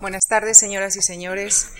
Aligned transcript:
Buenas 0.00 0.28
tardes, 0.28 0.56
señoras 0.56 0.94
y 0.94 1.02
señores. 1.02 1.72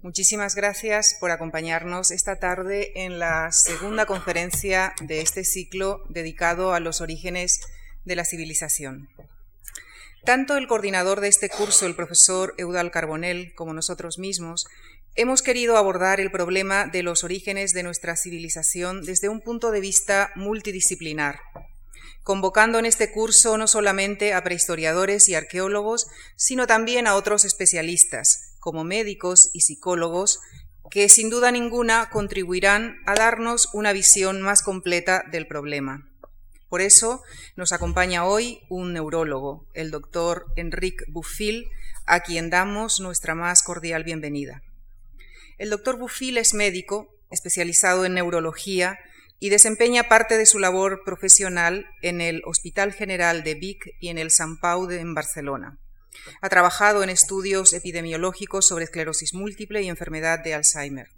Muchísimas 0.00 0.54
gracias 0.54 1.14
por 1.20 1.30
acompañarnos 1.30 2.10
esta 2.10 2.36
tarde 2.36 2.92
en 3.04 3.18
la 3.18 3.52
segunda 3.52 4.06
conferencia 4.06 4.94
de 5.02 5.20
este 5.20 5.44
ciclo 5.44 6.02
dedicado 6.08 6.72
a 6.72 6.80
los 6.80 7.02
orígenes 7.02 7.60
de 8.06 8.16
la 8.16 8.24
civilización. 8.24 9.10
Tanto 10.24 10.56
el 10.56 10.66
coordinador 10.66 11.20
de 11.20 11.28
este 11.28 11.50
curso, 11.50 11.84
el 11.84 11.94
profesor 11.94 12.54
Eudal 12.56 12.90
Carbonell, 12.90 13.52
como 13.54 13.74
nosotros 13.74 14.18
mismos, 14.18 14.66
hemos 15.14 15.42
querido 15.42 15.76
abordar 15.76 16.20
el 16.20 16.30
problema 16.30 16.86
de 16.86 17.02
los 17.02 17.22
orígenes 17.22 17.74
de 17.74 17.82
nuestra 17.82 18.16
civilización 18.16 19.04
desde 19.04 19.28
un 19.28 19.42
punto 19.42 19.72
de 19.72 19.80
vista 19.80 20.30
multidisciplinar, 20.36 21.40
convocando 22.28 22.78
en 22.78 22.84
este 22.84 23.10
curso 23.10 23.56
no 23.56 23.66
solamente 23.66 24.34
a 24.34 24.44
prehistoriadores 24.44 25.30
y 25.30 25.34
arqueólogos, 25.34 26.08
sino 26.36 26.66
también 26.66 27.06
a 27.06 27.14
otros 27.14 27.46
especialistas, 27.46 28.54
como 28.60 28.84
médicos 28.84 29.48
y 29.54 29.62
psicólogos, 29.62 30.38
que 30.90 31.08
sin 31.08 31.30
duda 31.30 31.50
ninguna 31.52 32.10
contribuirán 32.10 32.98
a 33.06 33.14
darnos 33.14 33.70
una 33.72 33.94
visión 33.94 34.42
más 34.42 34.60
completa 34.60 35.24
del 35.32 35.46
problema. 35.46 36.06
Por 36.68 36.82
eso 36.82 37.22
nos 37.56 37.72
acompaña 37.72 38.26
hoy 38.26 38.60
un 38.68 38.92
neurólogo, 38.92 39.66
el 39.72 39.90
doctor 39.90 40.52
Enrique 40.56 41.06
Buffil, 41.08 41.64
a 42.04 42.20
quien 42.20 42.50
damos 42.50 43.00
nuestra 43.00 43.34
más 43.34 43.62
cordial 43.62 44.04
bienvenida. 44.04 44.60
El 45.56 45.70
doctor 45.70 45.96
Buffil 45.96 46.36
es 46.36 46.52
médico, 46.52 47.08
especializado 47.30 48.04
en 48.04 48.12
neurología, 48.12 48.98
y 49.40 49.50
desempeña 49.50 50.04
parte 50.04 50.36
de 50.36 50.46
su 50.46 50.58
labor 50.58 51.02
profesional 51.04 51.86
en 52.02 52.20
el 52.20 52.42
Hospital 52.44 52.92
General 52.92 53.44
de 53.44 53.54
Vic 53.54 53.94
y 54.00 54.08
en 54.08 54.18
el 54.18 54.30
San 54.30 54.58
Pau 54.58 54.86
de, 54.86 55.00
Barcelona. 55.04 55.78
Ha 56.40 56.48
trabajado 56.48 57.02
en 57.02 57.10
estudios 57.10 57.72
epidemiológicos 57.72 58.66
sobre 58.66 58.84
esclerosis 58.84 59.34
múltiple 59.34 59.82
y 59.82 59.88
enfermedad 59.88 60.40
de 60.40 60.54
Alzheimer. 60.54 61.08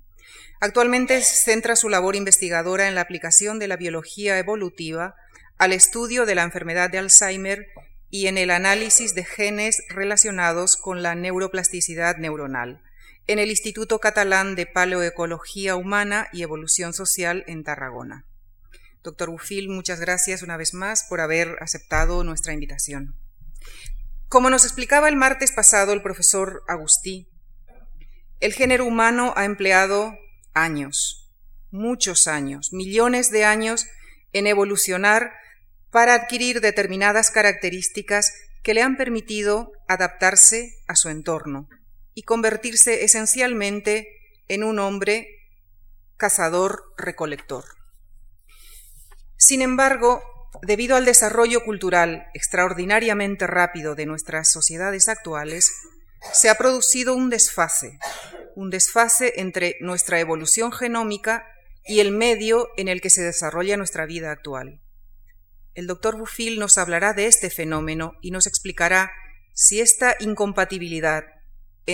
Actualmente 0.61 1.23
centra 1.23 1.75
su 1.75 1.89
labor 1.89 2.17
investigadora 2.17 2.87
en 2.87 2.95
la 2.95 3.01
aplicación 3.01 3.59
de 3.59 3.69
la 3.69 3.77
biología 3.77 4.39
evolutiva 4.39 5.15
al 5.57 5.73
estudio 5.73 6.27
de 6.27 6.35
la 6.35 6.43
enfermedad 6.43 6.91
de 6.91 6.99
Alzheimer 6.99 7.69
y 8.11 8.27
en 8.27 8.37
el 8.37 8.51
análisis 8.51 9.15
de 9.15 9.25
genes 9.25 9.83
relacionados 9.89 10.77
con 10.77 11.03
la 11.03 11.15
neuroplasticidad 11.15 12.17
neuronal 12.19 12.83
en 13.31 13.39
el 13.39 13.51
Instituto 13.51 14.01
Catalán 14.01 14.57
de 14.57 14.67
Paleoecología 14.67 15.77
Humana 15.77 16.27
y 16.33 16.43
Evolución 16.43 16.93
Social 16.93 17.45
en 17.47 17.63
Tarragona. 17.63 18.25
Doctor 19.05 19.31
Bufil, 19.31 19.69
muchas 19.69 20.01
gracias 20.01 20.43
una 20.43 20.57
vez 20.57 20.75
más 20.75 21.05
por 21.09 21.21
haber 21.21 21.57
aceptado 21.61 22.25
nuestra 22.25 22.55
invitación. 22.55 23.15
Como 24.27 24.51
nos 24.51 24.65
explicaba 24.65 25.09
el 25.09 25.15
martes 25.15 25.53
pasado 25.53 25.93
el 25.93 26.03
profesor 26.03 26.65
Agustí, 26.67 27.29
el 28.41 28.53
género 28.53 28.85
humano 28.85 29.33
ha 29.37 29.45
empleado 29.45 30.13
años, 30.53 31.31
muchos 31.71 32.27
años, 32.27 32.73
millones 32.73 33.31
de 33.31 33.45
años 33.45 33.87
en 34.33 34.49
evolucionar 34.49 35.35
para 35.93 36.15
adquirir 36.15 36.61
determinadas 36.61 37.31
características 37.31 38.33
que 38.65 38.75
le 38.75 38.83
han 38.83 38.97
permitido 38.97 39.71
adaptarse 39.87 40.75
a 40.89 40.97
su 40.97 41.11
entorno, 41.11 41.69
y 42.15 42.23
convertirse 42.23 43.05
esencialmente 43.05 44.09
en 44.49 44.65
un 44.65 44.79
hombre 44.79 45.29
cazador-recolector. 46.17 47.65
Sin 49.37 49.63
embargo, 49.63 50.23
debido 50.63 50.97
al 50.97 51.05
desarrollo 51.05 51.65
cultural 51.65 52.27
extraordinariamente 52.35 53.47
rápido 53.47 53.95
de 53.95 54.07
nuestras 54.07 54.51
sociedades 54.51 55.09
actuales, 55.09 55.73
se 56.33 56.51
ha 56.51 56.57
producido 56.57 57.15
un 57.15 57.31
desfase, 57.31 57.99
un 58.55 58.71
desfase 58.71 59.35
entre 59.37 59.77
nuestra 59.81 60.21
evolución 60.21 60.73
genómica 60.73 61.47
y 61.87 62.01
el 62.01 62.13
medio 62.13 62.69
en 62.77 62.89
el 62.89 63.01
que 63.01 63.11
se 63.11 63.23
desarrolla 63.23 63.77
nuestra 63.77 64.05
vida 64.05 64.31
actual. 64.31 64.81
El 65.75 65.87
doctor 65.87 66.19
Buffil 66.19 66.59
nos 66.59 66.77
hablará 66.77 67.15
de 67.15 67.27
este 67.27 67.49
fenómeno 67.49 68.13
y 68.21 68.33
nos 68.33 68.47
explicará 68.47 69.11
si 69.55 69.81
esta 69.81 70.17
incompatibilidad 70.21 71.25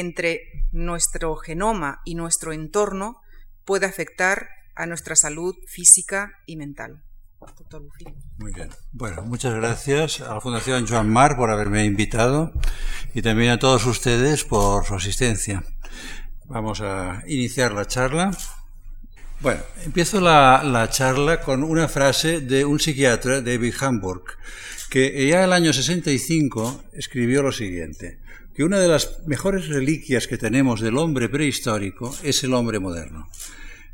entre 0.01 0.69
nuestro 0.73 1.37
genoma 1.37 2.01
y 2.05 2.15
nuestro 2.15 2.53
entorno 2.53 3.21
puede 3.65 3.87
afectar 3.87 4.49
a 4.75 4.87
nuestra 4.87 5.17
salud 5.17 5.55
física 5.67 6.33
y 6.47 6.57
mental. 6.57 7.03
Muy 8.39 8.53
bien. 8.53 8.71
Bueno, 8.93 9.23
muchas 9.23 9.55
gracias 9.55 10.21
a 10.21 10.35
la 10.35 10.41
Fundación 10.41 10.87
Joan 10.87 11.09
Mar 11.09 11.37
por 11.37 11.51
haberme 11.51 11.85
invitado 11.85 12.53
y 13.15 13.23
también 13.23 13.51
a 13.51 13.59
todos 13.59 13.87
ustedes 13.87 14.45
por 14.45 14.85
su 14.85 14.95
asistencia. 14.95 15.63
Vamos 16.47 16.81
a 16.81 17.23
iniciar 17.27 17.73
la 17.73 17.87
charla. 17.87 18.31
Bueno, 19.41 19.61
empiezo 19.85 20.21
la, 20.21 20.63
la 20.65 20.89
charla 20.89 21.41
con 21.41 21.63
una 21.63 21.89
frase 21.89 22.41
de 22.41 22.65
un 22.65 22.81
psiquiatra, 22.81 23.43
David 23.43 23.75
Hamburg, 23.81 24.25
que 24.89 25.29
ya 25.29 25.39
en 25.39 25.45
el 25.45 25.53
año 25.53 25.73
65 25.73 26.85
escribió 26.95 27.43
lo 27.43 27.53
siguiente 27.53 28.21
que 28.57 28.65
una 28.65 28.81
de 28.81 28.89
las 28.89 29.19
mejores 29.27 29.69
reliquias 29.69 30.27
que 30.27 30.39
tenemos 30.39 30.81
del 30.81 30.97
hombre 30.97 31.29
prehistórico 31.29 32.17
es 32.23 32.43
el 32.43 32.55
hombre 32.55 32.79
moderno. 32.79 33.29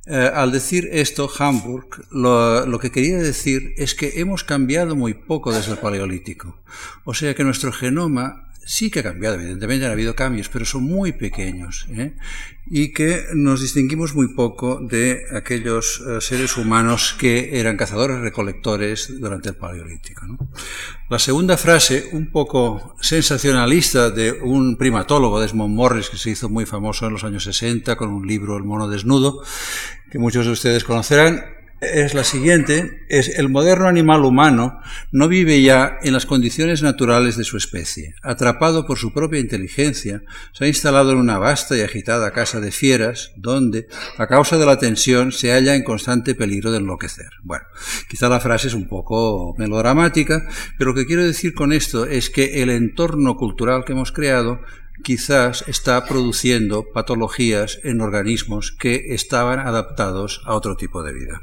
Eh, 0.06 0.30
al 0.32 0.52
decir 0.52 0.88
esto, 0.92 1.28
Hamburg 1.36 2.06
lo, 2.12 2.64
lo, 2.64 2.78
que 2.78 2.92
quería 2.92 3.18
decir 3.18 3.74
es 3.76 3.96
que 3.96 4.20
hemos 4.20 4.44
cambiado 4.44 4.94
muy 4.94 5.14
poco 5.14 5.52
desde 5.52 5.72
el 5.72 5.78
Paleolítico. 5.78 6.60
O 7.04 7.12
sea 7.12 7.34
que 7.34 7.42
nuestro 7.42 7.72
genoma 7.72 8.51
sí 8.64 8.90
que 8.90 9.00
ha 9.00 9.02
cambiado, 9.02 9.36
evidentemente 9.36 9.86
han 9.86 9.92
habido 9.92 10.14
cambios, 10.14 10.48
pero 10.48 10.64
son 10.64 10.84
muy 10.84 11.12
pequeños 11.12 11.86
¿eh? 11.90 12.14
y 12.66 12.92
que 12.92 13.24
nos 13.34 13.60
distinguimos 13.60 14.14
muy 14.14 14.34
poco 14.34 14.80
de 14.80 15.24
aquellos 15.32 16.00
eh, 16.00 16.20
seres 16.20 16.56
humanos 16.56 17.14
que 17.18 17.58
eran 17.58 17.76
cazadores 17.76 18.20
recolectores 18.20 19.20
durante 19.20 19.50
el 19.50 19.56
Paleolítico. 19.56 20.26
¿no? 20.26 20.38
La 21.08 21.18
segunda 21.18 21.56
frase, 21.56 22.08
un 22.12 22.30
poco 22.30 22.96
sensacionalista, 23.00 24.10
de 24.10 24.32
un 24.32 24.76
primatólogo, 24.76 25.40
Desmond 25.40 25.74
Morris, 25.74 26.08
que 26.08 26.18
se 26.18 26.30
hizo 26.30 26.48
muy 26.48 26.66
famoso 26.66 27.06
en 27.06 27.12
los 27.12 27.24
años 27.24 27.44
60 27.44 27.96
con 27.96 28.10
un 28.10 28.26
libro 28.26 28.56
El 28.56 28.64
mono 28.64 28.88
desnudo, 28.88 29.42
que 30.10 30.18
muchos 30.18 30.46
de 30.46 30.52
ustedes 30.52 30.84
conocerán, 30.84 31.61
es 31.82 32.14
la 32.14 32.22
siguiente, 32.22 33.04
es 33.08 33.38
el 33.38 33.48
moderno 33.48 33.88
animal 33.88 34.24
humano 34.24 34.80
no 35.10 35.26
vive 35.26 35.60
ya 35.62 35.98
en 36.02 36.12
las 36.12 36.26
condiciones 36.26 36.80
naturales 36.80 37.36
de 37.36 37.42
su 37.42 37.56
especie. 37.56 38.14
Atrapado 38.22 38.86
por 38.86 38.98
su 38.98 39.12
propia 39.12 39.40
inteligencia, 39.40 40.22
se 40.52 40.64
ha 40.64 40.68
instalado 40.68 41.10
en 41.10 41.18
una 41.18 41.38
vasta 41.38 41.76
y 41.76 41.80
agitada 41.80 42.30
casa 42.30 42.60
de 42.60 42.70
fieras, 42.70 43.32
donde, 43.36 43.88
a 44.16 44.28
causa 44.28 44.58
de 44.58 44.66
la 44.66 44.78
tensión, 44.78 45.32
se 45.32 45.50
halla 45.50 45.74
en 45.74 45.82
constante 45.82 46.36
peligro 46.36 46.70
de 46.70 46.78
enloquecer. 46.78 47.30
Bueno, 47.42 47.64
quizá 48.08 48.28
la 48.28 48.38
frase 48.38 48.68
es 48.68 48.74
un 48.74 48.86
poco 48.86 49.56
melodramática, 49.58 50.48
pero 50.78 50.90
lo 50.90 50.94
que 50.94 51.06
quiero 51.06 51.24
decir 51.24 51.52
con 51.52 51.72
esto 51.72 52.06
es 52.06 52.30
que 52.30 52.62
el 52.62 52.70
entorno 52.70 53.36
cultural 53.36 53.84
que 53.84 53.92
hemos 53.92 54.12
creado 54.12 54.60
quizás 55.02 55.64
está 55.66 56.06
produciendo 56.06 56.84
patologías 56.94 57.80
en 57.82 58.00
organismos 58.00 58.70
que 58.70 59.14
estaban 59.14 59.58
adaptados 59.58 60.42
a 60.44 60.54
otro 60.54 60.76
tipo 60.76 61.02
de 61.02 61.12
vida. 61.12 61.40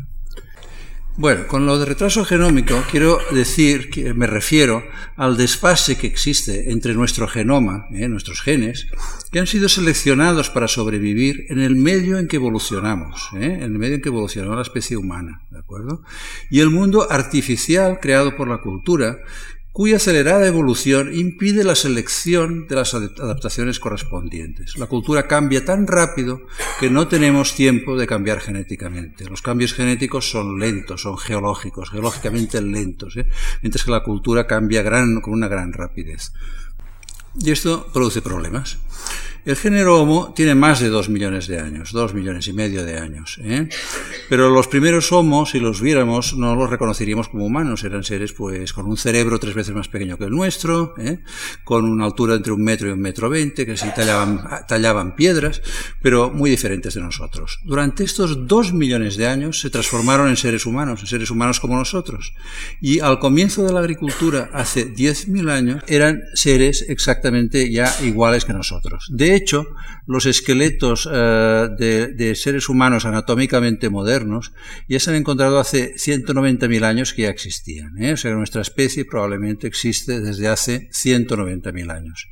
Bueno, 1.19 1.47
con 1.47 1.65
lo 1.65 1.77
de 1.77 1.83
retraso 1.83 2.23
genómico 2.23 2.81
quiero 2.89 3.19
decir 3.31 3.89
que 3.89 4.13
me 4.13 4.25
refiero 4.25 4.85
al 5.17 5.35
desfase 5.35 5.97
que 5.97 6.07
existe 6.07 6.71
entre 6.71 6.93
nuestro 6.93 7.27
genoma, 7.27 7.87
¿eh? 7.91 8.07
nuestros 8.07 8.39
genes, 8.39 8.87
que 9.29 9.39
han 9.39 9.45
sido 9.45 9.67
seleccionados 9.67 10.49
para 10.49 10.69
sobrevivir 10.69 11.45
en 11.49 11.59
el 11.59 11.75
medio 11.75 12.19
en 12.19 12.29
que 12.29 12.37
evolucionamos, 12.37 13.31
¿eh? 13.35 13.55
en 13.55 13.63
el 13.63 13.71
medio 13.71 13.95
en 13.95 14.01
que 14.01 14.07
evolucionó 14.07 14.55
la 14.55 14.61
especie 14.61 14.95
humana, 14.95 15.41
¿de 15.51 15.59
acuerdo? 15.59 16.03
Y 16.49 16.61
el 16.61 16.69
mundo 16.69 17.11
artificial 17.11 17.99
creado 17.99 18.37
por 18.37 18.47
la 18.47 18.59
cultura, 18.59 19.17
cuya 19.79 19.95
acelerada 19.95 20.45
evolución 20.45 21.17
impide 21.17 21.63
la 21.63 21.73
selección 21.73 22.67
de 22.67 22.75
las 22.75 22.93
adaptaciones 22.93 23.79
correspondientes. 23.79 24.77
La 24.77 24.87
cultura 24.87 25.25
cambia 25.25 25.63
tan 25.63 25.87
rápido 25.87 26.41
que 26.81 26.89
no 26.89 27.07
tenemos 27.07 27.55
tiempo 27.55 27.97
de 27.97 28.05
cambiar 28.05 28.41
genéticamente. 28.41 29.23
Los 29.29 29.41
cambios 29.41 29.73
genéticos 29.73 30.29
son 30.29 30.59
lentos, 30.59 31.03
son 31.03 31.17
geológicos, 31.17 31.91
geológicamente 31.91 32.61
lentos, 32.61 33.15
¿eh? 33.15 33.27
mientras 33.61 33.85
que 33.85 33.91
la 33.91 34.03
cultura 34.03 34.45
cambia 34.47 34.81
gran, 34.81 35.21
con 35.21 35.31
una 35.31 35.47
gran 35.47 35.71
rapidez. 35.71 36.33
Y 37.39 37.51
esto 37.51 37.87
produce 37.93 38.21
problemas. 38.21 38.79
El 39.45 39.55
género 39.55 40.01
Homo 40.01 40.33
tiene 40.35 40.53
más 40.53 40.79
de 40.79 40.89
dos 40.89 41.07
millones 41.07 41.47
de 41.47 41.59
años, 41.59 41.91
dos 41.93 42.13
millones 42.13 42.47
y 42.47 42.53
medio 42.53 42.83
de 42.83 42.99
años. 42.99 43.39
¿eh? 43.41 43.69
Pero 44.27 44.49
los 44.49 44.67
primeros 44.67 45.11
Homo, 45.11 45.45
si 45.45 45.59
los 45.59 45.81
viéramos, 45.81 46.35
no 46.35 46.55
los 46.55 46.69
reconoceríamos 46.69 47.29
como 47.29 47.45
humanos. 47.45 47.83
Eran 47.83 48.03
seres 48.03 48.33
pues 48.33 48.73
con 48.73 48.85
un 48.85 48.97
cerebro 48.97 49.39
tres 49.39 49.55
veces 49.55 49.73
más 49.73 49.87
pequeño 49.87 50.17
que 50.17 50.25
el 50.25 50.31
nuestro, 50.31 50.93
¿eh? 50.97 51.19
con 51.63 51.85
una 51.85 52.05
altura 52.05 52.35
entre 52.35 52.51
un 52.51 52.63
metro 52.63 52.89
y 52.89 52.91
un 52.91 52.99
metro 52.99 53.29
veinte, 53.29 53.65
que 53.65 53.77
sí 53.77 53.87
tallaban, 53.95 55.15
piedras, 55.15 55.61
pero 56.01 56.29
muy 56.31 56.49
diferentes 56.49 56.93
de 56.93 57.01
nosotros. 57.01 57.59
Durante 57.63 58.03
estos 58.03 58.45
dos 58.45 58.73
millones 58.73 59.15
de 59.15 59.27
años 59.27 59.59
se 59.61 59.69
transformaron 59.69 60.27
en 60.27 60.37
seres 60.37 60.65
humanos, 60.65 60.99
en 61.01 61.07
seres 61.07 61.31
humanos 61.31 61.59
como 61.59 61.75
nosotros. 61.75 62.33
Y 62.81 62.99
al 62.99 63.19
comienzo 63.19 63.63
de 63.63 63.73
la 63.73 63.79
agricultura, 63.79 64.49
hace 64.53 64.85
diez 64.85 65.27
mil 65.27 65.49
años, 65.49 65.83
eran 65.87 66.21
seres 66.33 66.85
exactamente 66.87 67.71
ya 67.71 67.93
iguales 68.03 68.45
que 68.45 68.53
nosotros. 68.53 69.07
Hecho, 69.35 69.67
los 70.05 70.25
esqueletos 70.25 71.07
eh, 71.11 71.67
de, 71.77 72.35
seres 72.35 72.69
humanos 72.69 73.05
anatómicamente 73.05 73.89
modernos 73.89 74.53
ya 74.87 74.99
se 74.99 75.11
han 75.11 75.17
encontrado 75.17 75.59
hace 75.59 75.95
190.000 75.95 76.83
años 76.83 77.13
que 77.13 77.23
ya 77.23 77.29
existían. 77.29 78.01
¿eh? 78.01 78.13
O 78.13 78.17
sea, 78.17 78.31
nuestra 78.31 78.61
especie 78.61 79.05
probablemente 79.05 79.67
existe 79.67 80.19
desde 80.19 80.47
hace 80.47 80.89
190.000 80.91 81.91
años. 81.91 82.27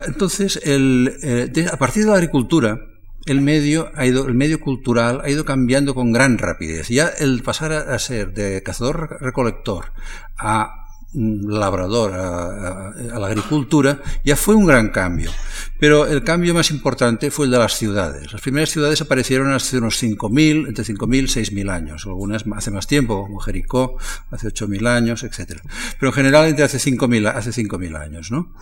Entonces, 0.00 0.60
eh, 0.64 1.66
a 1.70 1.76
partir 1.76 2.04
de 2.04 2.10
la 2.10 2.16
agricultura, 2.16 2.78
el 3.26 3.40
medio, 3.42 3.90
ha 3.94 4.06
ido, 4.06 4.26
el 4.26 4.34
medio 4.34 4.60
cultural 4.60 5.20
ha 5.22 5.28
ido 5.28 5.44
cambiando 5.44 5.94
con 5.94 6.12
gran 6.12 6.38
rapidez. 6.38 6.88
Ya 6.88 7.08
el 7.08 7.42
pasar 7.42 7.72
a 7.72 7.98
ser 7.98 8.32
de 8.32 8.62
cazador-recolector 8.62 9.92
a 10.38 10.79
labrador 11.12 12.12
a, 12.14 13.18
la 13.18 13.26
agricultura, 13.26 14.00
ya 14.24 14.36
fue 14.36 14.54
un 14.54 14.66
gran 14.66 14.90
cambio. 14.90 15.30
Pero 15.78 16.06
el 16.06 16.22
cambio 16.22 16.54
más 16.54 16.70
importante 16.70 17.30
fue 17.30 17.46
el 17.46 17.52
de 17.52 17.58
las 17.58 17.76
ciudades. 17.76 18.32
Las 18.32 18.42
primeras 18.42 18.70
ciudades 18.70 19.00
aparecieron 19.00 19.52
hace 19.52 19.78
unos 19.78 20.02
5.000, 20.02 20.68
entre 20.68 20.84
5.000 20.84 21.16
y 21.16 21.62
6.000 21.62 21.70
años. 21.70 22.06
Algunas 22.06 22.44
hace 22.54 22.70
más 22.70 22.86
tiempo, 22.86 23.22
como 23.22 23.40
Jericó, 23.40 23.96
hace 24.30 24.48
8.000 24.48 24.86
años, 24.88 25.22
etc. 25.24 25.60
Pero 25.98 26.10
en 26.10 26.12
general 26.12 26.46
entre 26.46 26.64
hace 26.64 26.78
5.000 26.78 27.34
hace 27.34 27.50
5.000 27.50 27.96
años. 28.00 28.30
¿no? 28.30 28.52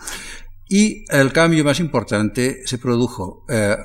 Y 0.71 1.03
el 1.09 1.33
cambio 1.33 1.65
más 1.65 1.79
importante 1.79 2.61
se 2.65 2.77
produjo 2.77 3.43
eh, 3.49 3.75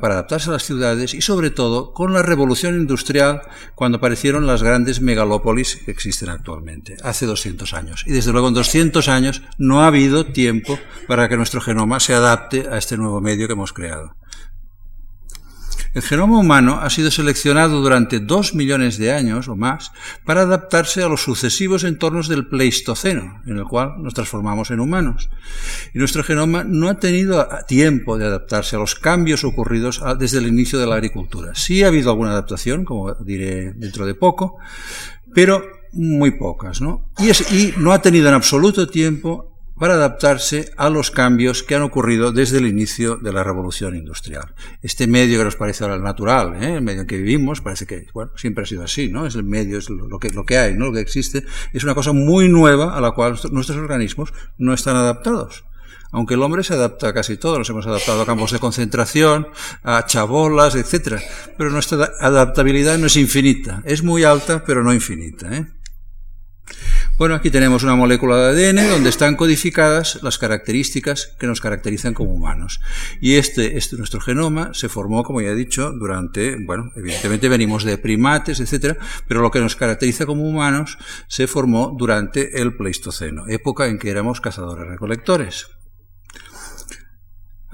para 0.00 0.14
adaptarse 0.14 0.50
a 0.50 0.54
las 0.54 0.64
ciudades 0.64 1.14
y 1.14 1.20
sobre 1.20 1.50
todo 1.50 1.92
con 1.92 2.12
la 2.12 2.22
revolución 2.22 2.74
industrial 2.74 3.42
cuando 3.76 3.98
aparecieron 3.98 4.44
las 4.44 4.64
grandes 4.64 5.00
megalópolis 5.00 5.76
que 5.76 5.92
existen 5.92 6.30
actualmente, 6.30 6.96
hace 7.04 7.26
200 7.26 7.74
años. 7.74 8.02
Y 8.08 8.10
desde 8.10 8.32
luego 8.32 8.48
en 8.48 8.54
200 8.54 9.08
años 9.08 9.42
no 9.56 9.82
ha 9.82 9.86
habido 9.86 10.26
tiempo 10.26 10.80
para 11.06 11.28
que 11.28 11.36
nuestro 11.36 11.60
genoma 11.60 12.00
se 12.00 12.12
adapte 12.12 12.66
a 12.68 12.76
este 12.76 12.96
nuevo 12.96 13.20
medio 13.20 13.46
que 13.46 13.52
hemos 13.52 13.72
creado. 13.72 14.16
El 15.94 16.02
genoma 16.02 16.38
humano 16.38 16.80
ha 16.80 16.88
sido 16.88 17.10
seleccionado 17.10 17.80
durante 17.82 18.18
dos 18.18 18.54
millones 18.54 18.96
de 18.96 19.12
años 19.12 19.48
o 19.48 19.56
más 19.56 19.92
para 20.24 20.42
adaptarse 20.42 21.02
a 21.02 21.08
los 21.08 21.22
sucesivos 21.22 21.84
entornos 21.84 22.28
del 22.28 22.48
Pleistoceno, 22.48 23.42
en 23.46 23.58
el 23.58 23.64
cual 23.64 23.94
nos 23.98 24.14
transformamos 24.14 24.70
en 24.70 24.80
humanos. 24.80 25.28
Y 25.92 25.98
nuestro 25.98 26.24
genoma 26.24 26.64
no 26.64 26.88
ha 26.88 26.98
tenido 26.98 27.46
tiempo 27.68 28.16
de 28.16 28.26
adaptarse 28.26 28.76
a 28.76 28.78
los 28.78 28.94
cambios 28.94 29.44
ocurridos 29.44 30.02
desde 30.18 30.38
el 30.38 30.46
inicio 30.46 30.78
de 30.78 30.86
la 30.86 30.94
agricultura. 30.94 31.54
Sí 31.54 31.82
ha 31.82 31.88
habido 31.88 32.10
alguna 32.10 32.30
adaptación, 32.30 32.84
como 32.84 33.14
diré 33.14 33.72
dentro 33.74 34.06
de 34.06 34.14
poco, 34.14 34.56
pero 35.34 35.62
muy 35.92 36.32
pocas, 36.32 36.80
¿no? 36.80 37.04
Y, 37.18 37.74
no 37.76 37.92
ha 37.92 38.00
tenido 38.00 38.28
en 38.28 38.34
absoluto 38.34 38.88
tiempo 38.88 39.51
para 39.82 39.94
adaptarse 39.94 40.70
a 40.76 40.90
los 40.90 41.10
cambios 41.10 41.64
que 41.64 41.74
han 41.74 41.82
ocurrido 41.82 42.30
desde 42.30 42.58
el 42.58 42.68
inicio 42.68 43.16
de 43.16 43.32
la 43.32 43.42
revolución 43.42 43.96
industrial. 43.96 44.54
Este 44.80 45.08
medio 45.08 45.38
que 45.40 45.44
nos 45.44 45.56
parece 45.56 45.82
ahora 45.82 45.98
natural, 45.98 46.54
¿eh? 46.62 46.76
el 46.76 46.82
medio 46.82 47.00
en 47.00 47.08
que 47.08 47.16
vivimos, 47.16 47.62
parece 47.62 47.84
que 47.84 48.06
siempre 48.36 48.62
ha 48.62 48.66
sido 48.68 48.84
así, 48.84 49.08
¿no? 49.08 49.26
Es 49.26 49.34
el 49.34 49.42
medio, 49.42 49.78
es 49.78 49.90
lo 49.90 50.20
que, 50.20 50.30
lo 50.30 50.44
que 50.44 50.56
hay, 50.56 50.74
¿no? 50.74 50.84
lo 50.84 50.92
que 50.92 51.00
existe, 51.00 51.44
es 51.72 51.82
una 51.82 51.96
cosa 51.96 52.12
muy 52.12 52.48
nueva 52.48 52.96
a 52.96 53.00
la 53.00 53.10
cual 53.10 53.36
nuestros 53.50 53.76
organismos 53.76 54.32
no 54.56 54.72
están 54.72 54.94
adaptados 54.94 55.64
aunque 56.12 56.34
el 56.34 56.42
hombre 56.42 56.62
se 56.62 56.74
adapta 56.74 57.08
a 57.08 57.14
casi 57.14 57.38
todo, 57.38 57.58
nos 57.58 57.70
hemos 57.70 57.86
adaptado 57.86 58.20
a 58.20 58.26
campos 58.26 58.52
de 58.52 58.58
concentración, 58.58 59.48
a 59.82 60.04
chabolas, 60.04 60.76
etc. 60.76 61.20
Pero 61.56 61.70
nuestra 61.70 62.12
adaptabilidad 62.20 62.98
no 62.98 63.06
es 63.06 63.16
infinita, 63.16 63.82
es 63.86 64.04
muy 64.04 64.22
alta, 64.22 64.62
pero 64.62 64.84
no 64.84 64.92
infinita. 64.92 65.56
¿eh? 65.56 65.66
Bueno, 67.22 67.36
aquí 67.36 67.52
tenemos 67.52 67.84
una 67.84 67.94
molécula 67.94 68.36
de 68.36 68.68
ADN 68.68 68.88
donde 68.88 69.08
están 69.08 69.36
codificadas 69.36 70.20
las 70.24 70.38
características 70.38 71.36
que 71.38 71.46
nos 71.46 71.60
caracterizan 71.60 72.14
como 72.14 72.32
humanos. 72.32 72.80
Y 73.20 73.36
este, 73.36 73.78
este, 73.78 73.96
nuestro 73.96 74.20
genoma 74.20 74.74
se 74.74 74.88
formó, 74.88 75.22
como 75.22 75.40
ya 75.40 75.50
he 75.50 75.54
dicho, 75.54 75.92
durante, 75.92 76.56
bueno, 76.56 76.90
evidentemente 76.96 77.48
venimos 77.48 77.84
de 77.84 77.96
primates, 77.96 78.58
etcétera, 78.58 78.96
pero 79.28 79.40
lo 79.40 79.52
que 79.52 79.60
nos 79.60 79.76
caracteriza 79.76 80.26
como 80.26 80.42
humanos 80.42 80.98
se 81.28 81.46
formó 81.46 81.94
durante 81.96 82.60
el 82.60 82.76
Pleistoceno, 82.76 83.46
época 83.46 83.86
en 83.86 84.00
que 84.00 84.10
éramos 84.10 84.40
cazadores-recolectores. 84.40 85.68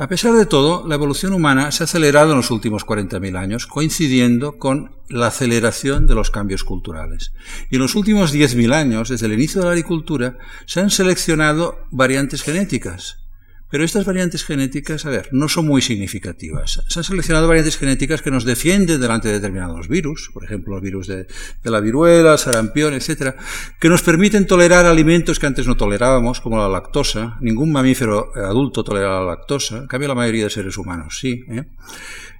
A 0.01 0.07
pesar 0.07 0.33
de 0.35 0.47
todo, 0.47 0.87
la 0.87 0.95
evolución 0.95 1.33
humana 1.33 1.73
se 1.73 1.83
ha 1.83 1.87
acelerado 1.87 2.31
en 2.31 2.37
los 2.37 2.53
últimos 2.53 2.87
40.000 2.87 3.37
años, 3.37 3.67
coincidiendo 3.67 4.57
con 4.57 4.93
la 5.09 5.27
aceleración 5.27 6.07
de 6.07 6.15
los 6.15 6.31
cambios 6.31 6.63
culturales. 6.63 7.33
Y 7.69 7.75
en 7.75 7.83
los 7.83 7.97
últimos 7.97 8.33
10.000 8.33 8.73
años, 8.75 9.09
desde 9.09 9.27
el 9.27 9.33
inicio 9.33 9.61
de 9.61 9.67
la 9.67 9.73
agricultura, 9.73 10.39
se 10.67 10.79
han 10.79 10.91
seleccionado 10.91 11.85
variantes 11.91 12.43
genéticas 12.43 13.28
pero 13.71 13.85
estas 13.85 14.05
variantes 14.05 14.45
genéticas, 14.45 15.05
a 15.07 15.11
ver, 15.11 15.29
no 15.33 15.49
son 15.49 15.67
muy 15.67 15.83
significativas. 15.83 16.83
Se 16.89 16.99
han 16.99 17.05
seleccionado 17.05 17.49
variantes 17.49 17.77
genéticas 17.77 18.23
que 18.23 18.31
nos 18.31 18.45
defienden 18.45 19.01
delante 19.01 19.29
de 19.29 19.35
determinados 19.35 19.89
virus, 19.89 20.31
por 20.33 20.45
ejemplo, 20.45 20.75
los 20.75 20.83
virus 20.83 21.07
de, 21.07 21.27
la 21.65 21.81
viruela, 21.81 22.39
sarampión, 22.39 22.95
etcétera, 22.95 23.37
que 23.79 23.89
nos 23.89 24.03
permiten 24.03 24.47
tolerar 24.47 24.87
alimentos 24.87 25.39
que 25.39 25.47
antes 25.47 25.67
no 25.67 25.77
tolerábamos, 25.77 26.41
como 26.41 26.59
la 26.59 26.69
lactosa. 26.69 27.37
Ningún 27.41 27.73
mamífero 27.73 28.33
adulto 28.35 28.85
tolera 28.85 29.21
la 29.21 29.27
lactosa, 29.27 29.79
en 29.79 29.87
cambio 29.87 30.09
la 30.09 30.15
mayoría 30.15 30.45
de 30.45 30.51
seres 30.51 30.77
humanos 30.79 31.19
sí. 31.19 31.45
¿eh? 31.49 31.65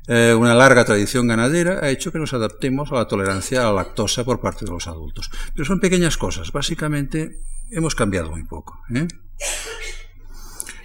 Eh, 0.09 0.35
una 0.35 0.55
larga 0.55 0.87
tradición 0.87 1.29
ganadera 1.29 1.81
ha 1.83 1.91
hecho 1.91 2.11
que 2.11 2.19
nos 2.19 2.33
adaptemos 2.33 2.91
a 2.91 2.95
la 2.95 3.07
tolerancia 3.07 3.61
a 3.61 3.65
la 3.65 3.73
lactosa 3.73 4.25
por 4.25 4.41
parte 4.41 4.65
de 4.65 4.71
los 4.71 4.87
adultos. 4.87 5.31
Pero 5.55 5.67
son 5.67 5.81
pequeñas 5.81 6.17
cosas. 6.17 6.51
Básicamente 6.51 7.41
hemos 7.71 7.95
cambiado 7.95 8.31
muy 8.31 8.45
poco. 8.45 8.81
¿eh? 8.95 9.07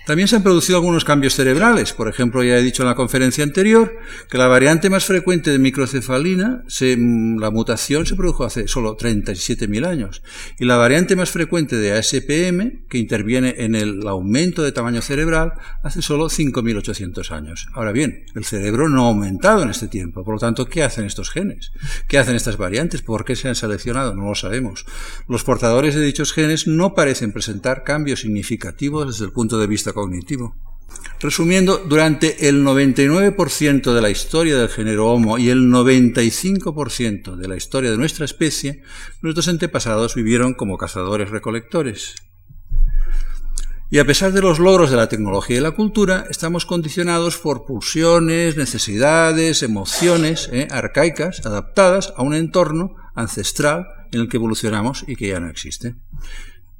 También 0.05 0.27
se 0.27 0.35
han 0.35 0.43
producido 0.43 0.77
algunos 0.77 1.05
cambios 1.05 1.33
cerebrales. 1.33 1.93
Por 1.93 2.09
ejemplo, 2.09 2.43
ya 2.43 2.57
he 2.57 2.61
dicho 2.61 2.83
en 2.83 2.89
la 2.89 2.95
conferencia 2.95 3.41
anterior 3.43 3.97
que 4.29 4.37
la 4.37 4.47
variante 4.47 4.89
más 4.89 5.05
frecuente 5.05 5.49
de 5.49 5.59
microcefalina, 5.59 6.65
mm, 6.67 7.39
la 7.39 7.51
mutación 7.51 8.05
se 8.05 8.17
produjo 8.17 8.43
hace 8.43 8.67
solo 8.67 8.97
37.000 8.97 9.85
años. 9.85 10.21
Y 10.59 10.65
la 10.65 10.75
variante 10.75 11.15
más 11.15 11.31
frecuente 11.31 11.77
de 11.77 11.93
ASPM, 11.93 12.85
que 12.89 12.97
interviene 12.97 13.55
en 13.59 13.75
el 13.75 14.05
aumento 14.05 14.61
de 14.61 14.73
tamaño 14.73 15.01
cerebral, 15.01 15.53
hace 15.83 16.01
solo 16.01 16.29
5.800 16.29 17.31
años. 17.31 17.69
Ahora 17.73 17.93
bien, 17.93 18.25
el 18.35 18.43
cerebro 18.43 18.89
no 18.89 19.05
ha 19.05 19.07
aumentado 19.07 19.63
en 19.63 19.69
este 19.69 19.87
tiempo. 19.87 20.25
Por 20.25 20.33
lo 20.33 20.39
tanto, 20.39 20.67
¿qué 20.67 20.83
hacen 20.83 21.05
estos 21.05 21.29
genes? 21.29 21.71
¿Qué 22.09 22.17
hacen 22.17 22.35
estas 22.35 22.57
variantes? 22.57 23.01
¿Por 23.01 23.23
qué 23.23 23.37
se 23.37 23.47
han 23.47 23.55
seleccionado? 23.55 24.15
No 24.15 24.25
lo 24.25 24.35
sabemos. 24.35 24.85
Los 25.29 25.45
portadores 25.45 25.95
de 25.95 26.01
dichos 26.01 26.33
genes 26.33 26.67
no 26.67 26.93
parecen 26.93 27.31
presentar 27.31 27.83
cambios 27.83 28.19
significativos 28.19 29.07
desde 29.07 29.25
el 29.25 29.31
punto 29.31 29.57
de 29.57 29.67
vista 29.67 29.92
cognitivo. 29.93 30.55
Resumiendo, 31.19 31.77
durante 31.77 32.49
el 32.49 32.65
99% 32.65 33.93
de 33.93 34.01
la 34.01 34.09
historia 34.09 34.57
del 34.57 34.69
género 34.69 35.07
Homo 35.07 35.37
y 35.37 35.49
el 35.49 35.69
95% 35.69 37.35
de 37.35 37.47
la 37.47 37.55
historia 37.55 37.91
de 37.91 37.97
nuestra 37.97 38.25
especie, 38.25 38.83
nuestros 39.21 39.47
antepasados 39.47 40.15
vivieron 40.15 40.53
como 40.53 40.77
cazadores-recolectores. 40.77 42.15
Y 43.89 43.99
a 43.99 44.05
pesar 44.05 44.33
de 44.33 44.41
los 44.41 44.59
logros 44.59 44.89
de 44.89 44.97
la 44.97 45.07
tecnología 45.07 45.57
y 45.57 45.61
la 45.61 45.71
cultura, 45.71 46.25
estamos 46.29 46.65
condicionados 46.65 47.37
por 47.37 47.63
pulsiones, 47.63 48.57
necesidades, 48.57 49.61
emociones 49.61 50.49
eh, 50.51 50.67
arcaicas, 50.71 51.45
adaptadas 51.45 52.11
a 52.17 52.23
un 52.23 52.33
entorno 52.33 52.95
ancestral 53.13 53.85
en 54.11 54.21
el 54.21 54.29
que 54.29 54.37
evolucionamos 54.37 55.05
y 55.07 55.15
que 55.15 55.27
ya 55.27 55.39
no 55.39 55.47
existe. 55.47 55.95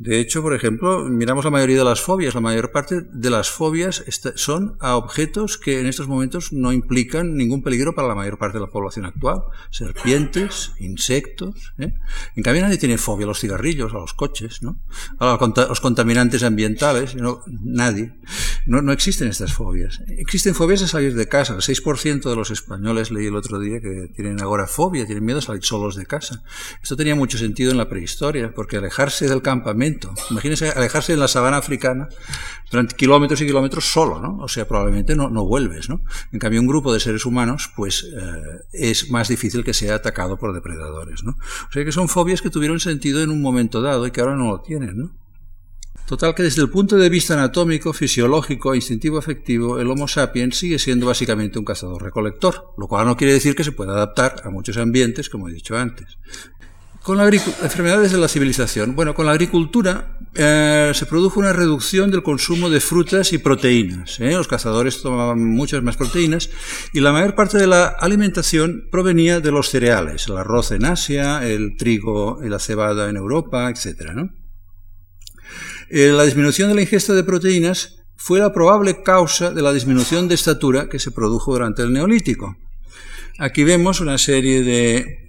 De 0.03 0.19
hecho, 0.19 0.41
por 0.41 0.53
ejemplo, 0.53 1.05
miramos 1.05 1.45
la 1.45 1.51
mayoría 1.51 1.77
de 1.77 1.85
las 1.85 2.01
fobias. 2.01 2.35
La 2.35 2.41
mayor 2.41 2.73
parte 2.73 3.05
de 3.09 3.29
las 3.29 3.49
fobias 3.49 4.03
son 4.35 4.75
a 4.81 4.97
objetos 4.97 5.57
que 5.57 5.79
en 5.79 5.85
estos 5.85 6.09
momentos 6.09 6.51
no 6.51 6.73
implican 6.73 7.37
ningún 7.37 7.63
peligro 7.63 7.95
para 7.95 8.09
la 8.09 8.13
mayor 8.13 8.37
parte 8.37 8.57
de 8.57 8.65
la 8.65 8.69
población 8.69 9.05
actual. 9.05 9.43
Serpientes, 9.71 10.73
insectos. 10.77 11.73
¿eh? 11.77 11.93
En 12.35 12.43
cambio, 12.43 12.63
nadie 12.63 12.77
tiene 12.77 12.97
fobia 12.97 13.23
a 13.23 13.27
los 13.27 13.39
cigarrillos, 13.39 13.93
a 13.93 13.99
los 13.99 14.13
coches, 14.13 14.61
¿no? 14.61 14.77
a 15.19 15.39
los 15.69 15.79
contaminantes 15.79 16.43
ambientales. 16.43 17.15
No, 17.15 17.41
nadie. 17.47 18.13
No, 18.65 18.81
no 18.81 18.91
existen 18.91 19.29
estas 19.29 19.53
fobias. 19.53 20.01
Existen 20.17 20.53
fobias 20.53 20.81
a 20.81 20.89
salir 20.89 21.15
de 21.15 21.29
casa. 21.29 21.55
El 21.55 21.61
6% 21.61 22.29
de 22.29 22.35
los 22.35 22.51
españoles, 22.51 23.09
leí 23.09 23.27
el 23.27 23.37
otro 23.37 23.57
día, 23.57 23.79
que 23.79 24.11
tienen 24.13 24.41
agorafobia, 24.41 25.05
tienen 25.05 25.23
miedo 25.23 25.39
a 25.39 25.43
salir 25.43 25.63
solos 25.63 25.95
de 25.95 26.05
casa. 26.05 26.43
Esto 26.81 26.97
tenía 26.97 27.15
mucho 27.15 27.37
sentido 27.37 27.71
en 27.71 27.77
la 27.77 27.87
prehistoria, 27.87 28.53
porque 28.53 28.75
alejarse 28.75 29.29
del 29.29 29.41
campamento 29.41 29.92
aislamiento. 29.93 30.13
Imagínense 30.31 30.69
alejarse 30.69 31.13
en 31.13 31.19
la 31.19 31.27
sabana 31.27 31.57
africana 31.57 32.09
durante 32.71 32.95
kilómetros 32.95 33.41
y 33.41 33.45
kilómetros 33.45 33.85
solo, 33.85 34.19
¿no? 34.19 34.37
O 34.39 34.47
sea, 34.47 34.67
probablemente 34.67 35.15
no, 35.15 35.29
no 35.29 35.45
vuelves, 35.45 35.89
¿no? 35.89 36.03
En 36.31 36.39
cambio, 36.39 36.61
un 36.61 36.67
grupo 36.67 36.93
de 36.93 36.99
seres 36.99 37.25
humanos, 37.25 37.71
pues 37.75 38.03
eh, 38.03 38.41
es 38.73 39.09
más 39.09 39.27
difícil 39.27 39.63
que 39.63 39.73
sea 39.73 39.95
atacado 39.95 40.37
por 40.37 40.53
depredadores, 40.53 41.23
¿no? 41.23 41.31
O 41.31 41.71
sea 41.71 41.85
que 41.85 41.91
son 41.91 42.09
fobias 42.09 42.41
que 42.41 42.49
tuvieron 42.49 42.79
sentido 42.79 43.21
en 43.21 43.29
un 43.29 43.41
momento 43.41 43.81
dado 43.81 44.07
y 44.07 44.11
que 44.11 44.21
ahora 44.21 44.35
no 44.35 44.47
lo 44.49 44.61
tienen, 44.61 44.97
¿no? 44.97 45.11
Total 46.05 46.35
que 46.35 46.43
desde 46.43 46.61
el 46.61 46.69
punto 46.69 46.97
de 46.97 47.07
vista 47.07 47.33
anatómico, 47.33 47.93
fisiológico 47.93 48.73
e 48.73 48.75
instintivo 48.75 49.17
afectivo, 49.17 49.79
el 49.79 49.89
Homo 49.89 50.09
sapiens 50.09 50.57
sigue 50.57 50.77
siendo 50.77 51.05
básicamente 51.05 51.57
un 51.57 51.65
cazador-recolector, 51.65 52.73
lo 52.77 52.87
cual 52.89 53.07
no 53.07 53.15
quiere 53.15 53.31
decir 53.31 53.55
que 53.55 53.63
se 53.63 53.71
pueda 53.71 53.93
adaptar 53.93 54.41
a 54.43 54.49
muchos 54.49 54.75
ambientes, 54.75 55.29
como 55.29 55.47
he 55.47 55.53
dicho 55.53 55.77
antes. 55.77 56.17
Con 57.03 57.17
las 57.17 57.33
enfermedades 57.61 58.13
de 58.13 58.17
la 58.17 58.29
civilización. 58.29 58.95
Bueno, 58.95 59.13
con 59.13 59.25
la 59.25 59.33
agricultura 59.33 60.17
eh, 60.35 60.93
se 60.95 61.05
produjo 61.05 61.37
una 61.41 61.51
reducción 61.51 62.09
del 62.09 62.23
consumo 62.23 62.69
de 62.69 62.79
frutas 62.79 63.33
y 63.33 63.39
proteínas. 63.39 64.21
¿eh? 64.21 64.31
Los 64.31 64.47
cazadores 64.47 65.01
tomaban 65.01 65.43
muchas 65.43 65.83
más 65.83 65.97
proteínas 65.97 66.49
y 66.93 67.01
la 67.01 67.11
mayor 67.11 67.35
parte 67.35 67.57
de 67.57 67.67
la 67.67 67.87
alimentación 67.87 68.87
provenía 68.89 69.41
de 69.41 69.51
los 69.51 69.69
cereales, 69.69 70.27
el 70.29 70.37
arroz 70.37 70.71
en 70.71 70.85
Asia, 70.85 71.45
el 71.45 71.75
trigo 71.75 72.39
y 72.41 72.47
la 72.47 72.59
cebada 72.59 73.09
en 73.09 73.17
Europa, 73.17 73.69
etc. 73.69 74.29
Eh, 75.89 76.13
la 76.15 76.23
disminución 76.23 76.69
de 76.69 76.75
la 76.75 76.81
ingesta 76.83 77.13
de 77.13 77.25
proteínas 77.25 77.97
fue 78.15 78.39
la 78.39 78.53
probable 78.53 79.03
causa 79.03 79.51
de 79.51 79.61
la 79.61 79.73
disminución 79.73 80.29
de 80.29 80.35
estatura 80.35 80.87
que 80.87 80.99
se 80.99 81.11
produjo 81.11 81.51
durante 81.51 81.81
el 81.81 81.91
Neolítico. 81.91 82.55
Aquí 83.39 83.65
vemos 83.65 83.99
una 83.99 84.17
serie 84.17 84.63
de... 84.63 85.22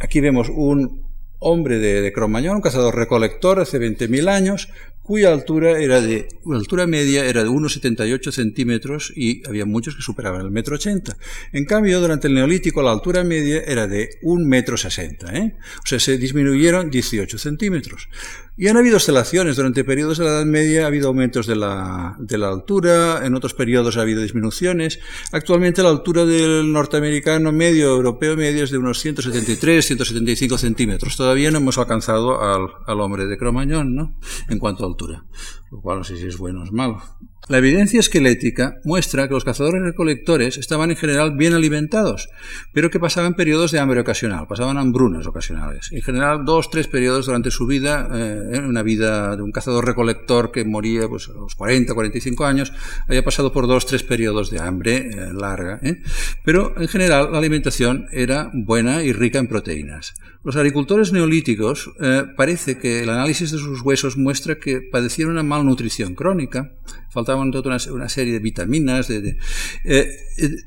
Aquí 0.00 0.20
vemos 0.20 0.48
un 0.48 1.02
hombre 1.38 1.78
de, 1.78 2.00
de 2.00 2.12
Cromañón, 2.12 2.56
un 2.56 2.62
cazador 2.62 2.94
recolector 2.94 3.60
hace 3.60 3.78
20.000 3.80 4.28
años, 4.28 4.68
cuya 5.02 5.32
altura 5.32 5.80
era 5.80 6.00
de, 6.00 6.28
la 6.46 6.56
altura 6.56 6.86
media 6.86 7.24
era 7.24 7.42
de 7.42 7.50
1,78 7.50 8.30
centímetros 8.30 9.12
y 9.14 9.46
había 9.48 9.66
muchos 9.66 9.96
que 9.96 10.02
superaban 10.02 10.42
el 10.42 10.50
metro 10.50 10.76
80. 10.76 11.16
En 11.52 11.64
cambio, 11.64 12.00
durante 12.00 12.28
el 12.28 12.34
Neolítico 12.34 12.82
la 12.82 12.92
altura 12.92 13.24
media 13.24 13.62
era 13.66 13.86
de 13.88 14.10
1,60 14.22 14.46
metro 14.46 14.76
60, 14.76 15.36
¿eh? 15.36 15.56
O 15.82 15.86
sea, 15.86 15.98
se 15.98 16.18
disminuyeron 16.18 16.90
18 16.90 17.36
centímetros. 17.38 18.08
Y 18.56 18.68
han 18.68 18.76
habido 18.76 18.98
oscilaciones. 18.98 19.56
Durante 19.56 19.82
periodos 19.82 20.18
de 20.18 20.24
la 20.24 20.30
Edad 20.30 20.44
Media 20.44 20.84
ha 20.84 20.86
habido 20.88 21.08
aumentos 21.08 21.46
de 21.46 21.56
la, 21.56 22.16
de 22.18 22.36
la 22.36 22.48
altura, 22.48 23.24
en 23.24 23.34
otros 23.34 23.54
periodos 23.54 23.96
ha 23.96 24.02
habido 24.02 24.20
disminuciones. 24.20 25.00
Actualmente 25.32 25.82
la 25.82 25.88
altura 25.88 26.26
del 26.26 26.70
norteamericano 26.70 27.50
medio, 27.50 27.94
europeo 27.94 28.36
medio, 28.36 28.64
es 28.64 28.70
de 28.70 28.78
unos 28.78 29.00
173, 29.00 29.86
175 29.86 30.58
centímetros. 30.58 31.16
Todavía 31.16 31.50
no 31.50 31.58
hemos 31.58 31.78
alcanzado 31.78 32.42
al, 32.42 32.68
al 32.86 33.00
hombre 33.00 33.26
de 33.26 33.38
Cromañón, 33.38 33.94
¿no? 33.94 34.18
En 34.48 34.58
cuanto 34.58 34.84
a 34.84 34.88
altura, 34.88 35.24
lo 35.72 35.80
cual 35.80 35.98
no 35.98 36.04
sé 36.04 36.18
si 36.18 36.26
es 36.26 36.36
bueno 36.36 36.60
o 36.60 36.64
es 36.64 36.70
malo. 36.70 37.02
La 37.48 37.58
evidencia 37.58 37.98
esquelética 37.98 38.76
muestra 38.84 39.26
que 39.26 39.34
los 39.34 39.44
cazadores 39.44 39.82
recolectores 39.82 40.58
estaban 40.58 40.90
en 40.90 40.96
general 40.96 41.34
bien 41.36 41.54
alimentados, 41.54 42.28
pero 42.72 42.88
que 42.88 43.00
pasaban 43.00 43.34
periodos 43.34 43.72
de 43.72 43.80
hambre 43.80 43.98
ocasional, 43.98 44.46
pasaban 44.46 44.78
hambrunas 44.78 45.26
ocasionales. 45.26 45.90
En 45.90 46.02
general, 46.02 46.44
dos, 46.44 46.70
tres 46.70 46.86
periodos 46.86 47.26
durante 47.26 47.50
su 47.50 47.66
vida, 47.66 48.08
eh, 48.14 48.60
una 48.60 48.82
vida 48.82 49.34
de 49.34 49.42
un 49.42 49.50
cazador 49.50 49.84
recolector 49.86 50.52
que 50.52 50.64
moría 50.64 51.08
pues, 51.08 51.30
a 51.30 51.32
los 51.32 51.56
40, 51.56 51.94
45 51.94 52.44
años, 52.44 52.72
había 53.08 53.24
pasado 53.24 53.52
por 53.52 53.66
dos, 53.66 53.86
tres 53.86 54.04
periodos 54.04 54.50
de 54.50 54.60
hambre 54.60 55.10
eh, 55.10 55.32
larga. 55.32 55.80
¿eh? 55.82 56.00
Pero 56.44 56.74
en 56.80 56.86
general 56.86 57.32
la 57.32 57.38
alimentación 57.38 58.06
era 58.12 58.50
buena 58.52 59.02
y 59.02 59.12
rica 59.12 59.40
en 59.40 59.48
proteínas. 59.48 60.14
Los 60.44 60.56
agricultores 60.56 61.12
neolíticos 61.12 61.92
eh, 62.00 62.24
parece 62.36 62.76
que 62.76 63.04
el 63.04 63.10
análisis 63.10 63.52
de 63.52 63.58
sus 63.58 63.80
huesos 63.80 64.16
muestra 64.16 64.58
que 64.58 64.80
padecieron 64.80 65.34
una 65.34 65.44
malnutrición 65.62 66.14
crónica, 66.14 66.72
faltaban 67.10 67.50
toda 67.50 67.78
una, 67.90 68.08
serie 68.08 68.32
de 68.32 68.38
vitaminas, 68.38 69.08
eh, 69.10 69.38
eh, 69.84 70.16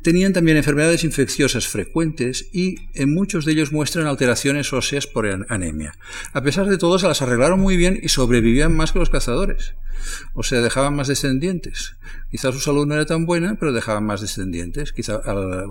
tenían 0.02 0.34
también 0.34 0.58
enfermedades 0.58 1.04
infecciosas 1.04 1.68
frecuentes 1.68 2.48
y 2.54 2.76
en 2.94 3.14
muchos 3.14 3.46
de 3.46 3.52
ellos 3.52 3.72
muestran 3.72 4.08
alteraciones 4.08 4.72
óseas 4.74 5.08
por 5.08 5.26
anemia. 5.50 5.94
A 6.34 6.42
pesar 6.42 6.68
de 6.68 6.78
todo, 6.78 7.00
se 7.00 7.08
las 7.08 7.22
arreglaron 7.22 7.60
muy 7.60 7.78
bien 7.78 8.00
y 8.02 8.10
sobrevivían 8.10 8.76
más 8.76 8.92
que 8.92 9.00
los 9.00 9.10
cazadores. 9.10 9.74
O 10.34 10.44
sea, 10.44 10.62
dejaban 10.62 10.96
más 10.96 11.08
descendientes. 11.08 11.96
Quizás 12.30 12.54
su 12.54 12.60
salud 12.60 12.86
no 12.86 12.96
era 12.96 13.06
tan 13.06 13.26
buena, 13.26 13.56
pero 13.60 13.74
dejaban 13.74 14.06
más 14.06 14.22
descendientes. 14.22 14.92
Quizá 14.92 15.22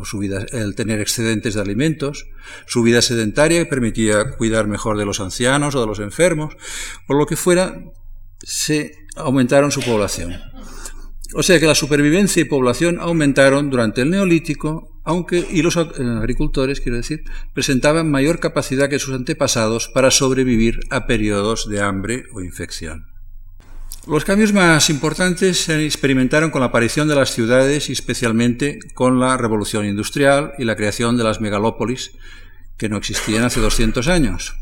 su 0.05 0.19
vida, 0.19 0.47
el 0.51 0.75
tener 0.75 1.01
excedentes 1.01 1.55
de 1.55 1.61
alimentos, 1.61 2.27
su 2.67 2.83
vida 2.83 3.03
sedentaria 3.03 3.69
permitía 3.69 4.33
cuidar 4.37 4.67
mejor 4.67 4.99
de 4.99 5.05
los 5.05 5.21
ancianos 5.21 5.75
o 5.75 5.81
de 5.81 5.87
los 5.87 6.01
enfermos, 6.01 6.57
por 7.07 7.17
lo 7.17 7.27
que 7.27 7.37
fuera, 7.37 7.85
se 8.45 8.93
aumentaron 9.17 9.71
su 9.71 9.81
población. 9.81 10.41
O 11.35 11.43
sea 11.43 11.59
que 11.59 11.67
la 11.67 11.75
supervivencia 11.75 12.43
y 12.43 12.45
población 12.45 12.99
aumentaron 13.01 13.71
durante 13.71 14.03
el 14.03 14.11
Neolítico, 14.11 15.01
aunque, 15.05 15.45
y 15.51 15.63
los 15.63 15.77
agricultores, 15.77 16.81
quiero 16.81 16.97
decir, 16.97 17.25
presentaban 17.53 18.11
mayor 18.11 18.39
capacidad 18.39 18.89
que 18.89 18.99
sus 18.99 19.15
antepasados 19.15 19.89
para 19.89 20.11
sobrevivir 20.11 20.81
a 20.91 21.07
periodos 21.07 21.69
de 21.69 21.81
hambre 21.81 22.25
o 22.33 22.41
infección. 22.41 23.07
Los 24.07 24.25
cambios 24.25 24.53
más 24.53 24.91
importantes 24.91 25.63
se 25.63 25.85
experimentaron 25.85 26.51
con 26.51 26.61
la 26.61 26.67
aparición 26.67 27.09
de 27.09 27.15
las 27.15 27.33
ciudades 27.33 27.89
y 27.89 27.93
especialmente 27.93 28.79
con 28.95 29.19
la 29.19 29.37
revolución 29.39 29.87
industrial 29.87 30.53
y 30.59 30.65
la 30.65 30.77
creación 30.77 31.17
de 31.17 31.25
las 31.25 31.41
megalópolis 31.41 32.13
que 32.77 32.91
no 32.91 32.99
existían 32.99 33.45
hace 33.45 33.61
200 33.61 34.07
años. 34.09 34.55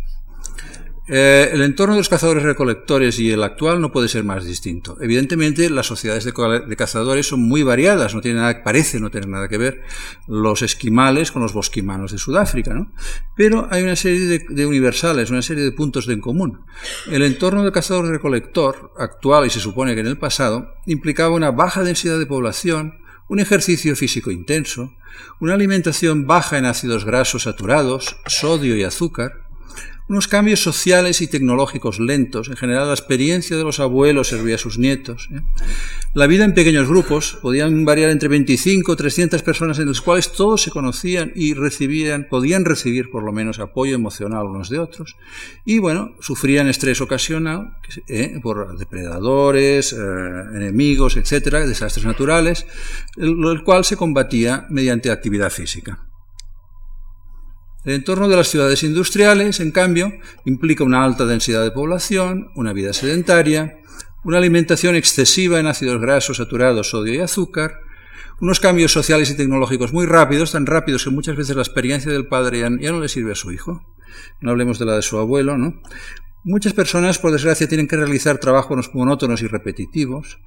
Eh, 1.15 1.51
el 1.53 1.61
entorno 1.61 1.93
de 1.93 2.01
los 2.01 2.09
cazadores 2.09 2.43
recolectores 2.43 3.19
y 3.19 3.31
el 3.31 3.43
actual 3.43 3.83
no 3.83 3.93
puede 3.93 4.09
ser 4.09 4.25
más 4.25 4.47
distinto. 4.47 4.97
Evidentemente, 4.99 5.69
las 5.69 5.85
sociedades 5.85 6.25
de, 6.25 6.33
cazadores 6.75 7.27
son 7.27 7.43
muy 7.43 7.63
variadas, 7.63 8.15
no 8.15 8.23
tiene 8.23 8.41
nada, 8.41 8.65
parece 8.65 8.99
no 8.99 9.11
tener 9.11 9.29
nada 9.29 9.47
que 9.47 9.59
ver 9.59 9.83
los 10.27 10.63
esquimales 10.63 11.31
con 11.31 11.43
los 11.43 11.53
bosquimanos 11.53 12.13
de 12.13 12.19
Sudáfrica, 12.19 12.73
¿no? 12.73 12.91
Pero 13.37 13.69
hay 13.71 13.83
una 13.83 13.95
serie 13.95 14.21
de, 14.21 14.47
de 14.49 14.65
universales, 14.65 15.29
una 15.29 15.43
serie 15.43 15.65
de 15.65 15.73
puntos 15.73 16.07
de 16.07 16.15
en 16.15 16.23
común. 16.23 16.65
El 17.11 17.23
entorno 17.25 17.63
del 17.63 17.73
cazador 17.73 18.07
recolector 18.07 18.95
actual 18.97 19.45
y 19.45 19.51
se 19.51 19.61
supone 19.61 19.95
que 19.95 20.01
en 20.01 20.07
el 20.07 20.17
pasado 20.17 20.77
implicaba 20.87 21.35
una 21.35 21.51
baja 21.51 21.85
densidad 21.85 22.19
de 22.19 22.25
población, 22.25 23.03
un 23.29 23.39
ejercicio 23.39 23.95
físico 23.97 24.31
intenso, 24.31 24.95
una 25.41 25.53
alimentación 25.53 26.27
baja 26.27 26.57
en 26.57 26.65
ácidos 26.65 27.05
grasos 27.05 27.43
saturados, 27.43 28.17
sodio 28.27 28.77
y 28.77 28.83
azúcar, 28.83 29.42
unos 30.09 30.29
cambios 30.29 30.61
sociales 30.61 31.21
y 31.21 31.27
tecnológicos 31.27 32.01
lentos. 32.01 32.49
En 32.49 32.57
general, 32.57 32.89
la 32.89 32.95
experiencia 32.95 33.57
de 33.57 33.65
los 33.65 33.81
abuelos 33.81 34.29
servía 34.29 34.57
a 34.57 34.59
sus 34.59 34.79
nietos. 34.79 35.29
¿eh? 35.33 35.41
La 36.15 36.27
vida 36.27 36.45
en 36.45 36.55
pequeños 36.55 36.89
grupos 36.89 37.39
podían 37.41 37.85
variar 37.85 38.11
entre 38.11 38.29
25 38.29 38.93
o 38.93 38.97
300 38.97 39.43
personas 39.43 39.79
en 39.79 39.87
los 39.87 40.01
cuales 40.01 40.33
todos 40.33 40.63
se 40.63 40.71
conocían 40.71 41.33
y 41.35 41.55
recibían, 41.55 42.27
podían 42.29 42.65
recibir 42.65 43.11
por 43.11 43.23
lo 43.23 43.33
menos 43.33 43.59
apoyo 43.59 43.95
emocional 43.95 44.47
unos 44.47 44.69
de 44.69 44.79
otros. 44.79 45.17
Y 45.65 45.79
bueno, 45.79 46.15
sufrían 46.21 46.69
estrés 46.69 47.01
ocasional 47.01 47.77
¿eh? 48.09 48.39
por 48.43 48.77
depredadores, 48.77 49.93
eh, 49.93 49.97
enemigos, 50.55 51.17
etcétera, 51.17 51.67
desastres 51.67 52.05
naturales, 52.05 52.67
el 53.17 53.63
cual 53.65 53.85
se 53.85 53.97
combatía 53.97 54.67
mediante 54.69 55.11
actividad 55.11 55.51
física. 55.51 56.12
El 57.85 57.95
entorno 57.95 58.29
de 58.29 58.37
las 58.37 58.49
ciudades 58.49 58.83
industriales, 58.85 59.59
en 59.59 59.73
cambio, 59.73 60.13
implica 60.45 60.85
una 60.85 61.05
alta 61.05 61.27
densidad 61.27 61.65
de 61.65 61.73
población, 61.73 62.51
una 62.55 62.73
vida 62.73 62.93
sedentaria, 62.93 63.79
una 64.25 64.39
alimentación 64.39 64.95
excesiva 64.95 65.59
en 65.59 65.67
ácidos 65.67 66.01
grasos 66.01 66.37
saturados, 66.37 66.91
sodio 66.91 67.15
y 67.15 67.19
azúcar, 67.19 67.81
unos 68.41 68.61
cambios 68.61 68.93
sociales 68.93 69.31
y 69.31 69.37
tecnológicos 69.37 69.93
muy 69.93 70.07
rápidos, 70.07 70.53
tan 70.53 70.67
rápidos 70.67 71.05
que 71.05 71.11
muchas 71.11 71.37
veces 71.37 71.57
la 71.57 71.63
experiencia 71.63 72.13
del 72.13 72.27
padre 72.27 72.61
ya, 72.61 72.71
no 72.71 73.01
le 73.01 73.09
sirve 73.09 73.33
a 73.33 73.37
su 73.37 73.53
hijo. 73.53 73.83
No 74.41 74.51
hablemos 74.51 74.79
de 74.79 74.85
la 74.85 74.97
de 74.97 75.03
su 75.03 75.19
abuelo, 75.19 75.59
¿no? 75.59 75.81
Muchas 76.45 76.73
personas, 76.73 77.19
por 77.19 77.33
desgracia, 77.33 77.69
tienen 77.69 77.87
que 77.87 77.97
realizar 77.97 78.39
trabajos 78.39 78.91
monótonos 78.95 79.43
y 79.43 79.47
repetitivos. 79.47 80.39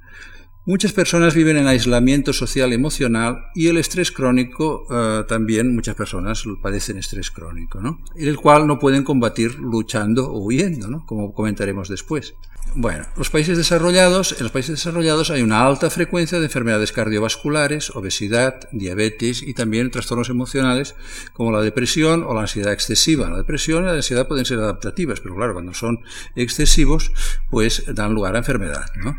Muchas 0.66 0.92
personas 0.92 1.32
viven 1.36 1.58
en 1.58 1.68
aislamiento 1.68 2.32
social 2.32 2.72
emocional 2.72 3.50
y 3.54 3.68
el 3.68 3.76
estrés 3.76 4.10
crónico 4.10 4.84
eh, 4.90 5.22
también 5.28 5.72
muchas 5.72 5.94
personas 5.94 6.42
padecen 6.60 6.98
estrés 6.98 7.30
crónico, 7.30 7.80
¿no? 7.80 8.00
el 8.16 8.36
cual 8.36 8.66
no 8.66 8.80
pueden 8.80 9.04
combatir 9.04 9.60
luchando 9.60 10.28
o 10.28 10.40
huyendo, 10.40 10.88
¿no? 10.88 11.06
como 11.06 11.32
comentaremos 11.32 11.88
después. 11.88 12.34
Bueno, 12.74 13.06
los 13.16 13.30
países 13.30 13.56
desarrollados, 13.56 14.32
en 14.32 14.42
los 14.42 14.50
países 14.50 14.72
desarrollados 14.72 15.30
hay 15.30 15.40
una 15.40 15.64
alta 15.64 15.88
frecuencia 15.88 16.40
de 16.40 16.46
enfermedades 16.46 16.90
cardiovasculares, 16.90 17.90
obesidad, 17.94 18.68
diabetes 18.72 19.42
y 19.42 19.54
también 19.54 19.92
trastornos 19.92 20.30
emocionales 20.30 20.96
como 21.32 21.52
la 21.52 21.62
depresión 21.62 22.24
o 22.24 22.34
la 22.34 22.42
ansiedad 22.42 22.72
excesiva. 22.72 23.30
La 23.30 23.38
depresión 23.38 23.84
y 23.84 23.86
la 23.86 23.92
ansiedad 23.92 24.26
pueden 24.26 24.44
ser 24.44 24.58
adaptativas, 24.58 25.20
pero 25.20 25.36
claro, 25.36 25.54
cuando 25.54 25.72
son 25.74 26.00
excesivos, 26.34 27.12
pues 27.50 27.84
dan 27.94 28.12
lugar 28.12 28.34
a 28.34 28.38
enfermedad. 28.38 28.84
¿no? 28.96 29.16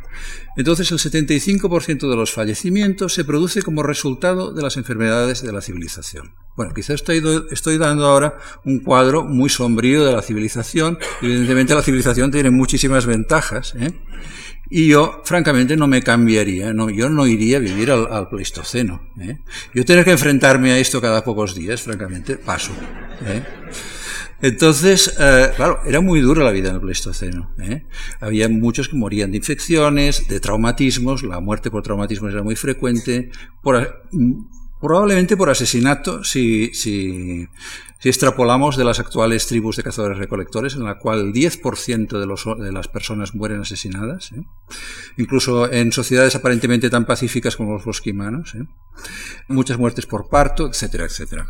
Entonces, 0.57 0.91
el 0.91 0.97
75% 0.97 2.09
de 2.09 2.15
los 2.15 2.33
fallecimientos 2.33 3.13
se 3.13 3.23
produce 3.23 3.61
como 3.61 3.83
resultado 3.83 4.53
de 4.53 4.63
las 4.63 4.75
enfermedades 4.75 5.43
de 5.43 5.53
la 5.53 5.61
civilización. 5.61 6.33
Bueno, 6.55 6.73
quizás 6.73 6.95
estoy, 6.95 7.21
estoy 7.51 7.77
dando 7.77 8.07
ahora 8.07 8.39
un 8.65 8.79
cuadro 8.79 9.23
muy 9.23 9.49
sombrío 9.49 10.03
de 10.03 10.11
la 10.11 10.23
civilización. 10.23 10.97
Evidentemente 11.21 11.75
la 11.75 11.83
civilización 11.83 12.31
tiene 12.31 12.49
muchísimas 12.49 13.05
ventajas. 13.05 13.75
¿eh? 13.79 13.91
Y 14.69 14.87
yo, 14.87 15.21
francamente, 15.23 15.77
no 15.77 15.87
me 15.87 16.01
cambiaría, 16.01 16.73
yo 16.93 17.09
no 17.09 17.27
iría 17.27 17.57
a 17.57 17.59
vivir 17.59 17.91
al, 17.91 18.27
Pleistoceno. 18.27 19.01
¿eh? 19.21 19.37
Yo 19.73 19.85
tener 19.85 20.03
que 20.03 20.11
enfrentarme 20.11 20.71
a 20.71 20.79
esto 20.79 20.99
cada 20.99 21.23
pocos 21.23 21.55
días, 21.55 21.81
francamente, 21.81 22.35
paso. 22.37 22.71
¿eh? 23.25 23.43
Entonces, 24.41 25.15
eh, 25.20 25.51
claro, 25.56 25.79
era 25.86 26.00
muy 26.01 26.22
dura 26.22 26.44
la 26.44 26.51
vida 26.51 26.70
en 26.70 26.75
el 26.75 26.82
Pleistoceno. 26.82 27.53
¿eh? 27.60 27.86
Había 28.20 28.48
muchos 28.50 28.88
que 28.89 28.96
morían 28.96 29.32
de 29.32 29.38
infecciones, 29.38 30.27
de 30.27 30.39
traumatismos, 30.39 31.24
la 31.24 31.39
muerte 31.39 31.72
por 31.72 31.84
traumatismos 31.84 32.34
era 32.34 32.44
muy 32.44 32.56
frecuente, 32.56 33.32
por, 33.63 34.03
probablemente 34.79 35.36
por 35.36 35.50
asesinato, 35.50 36.24
si, 36.24 36.74
si, 36.74 37.48
si 38.00 38.10
extrapolamos 38.10 38.77
de 38.77 38.84
las 38.84 39.00
actuales 39.00 39.48
tribus 39.48 39.77
de 39.77 39.84
cazadores-recolectores, 39.84 40.75
en 40.75 40.84
la 40.84 41.00
cual 41.00 41.20
el 41.20 41.34
10% 41.34 42.20
de, 42.20 42.25
los, 42.27 42.46
de 42.60 42.72
las 42.72 42.88
personas 42.88 43.34
mueren 43.34 43.62
asesinadas, 43.62 44.32
¿eh? 44.34 44.44
incluso 45.17 45.72
en 45.72 45.91
sociedades 45.91 46.36
aparentemente 46.36 46.89
tan 46.89 47.06
pacíficas 47.06 47.56
como 47.56 47.74
los 47.74 47.86
bosquimanos, 47.86 48.53
¿eh? 48.53 48.65
muchas 49.48 49.79
muertes 49.79 50.06
por 50.06 50.29
parto, 50.29 50.67
etcétera, 50.67 51.06
etcétera. 51.06 51.48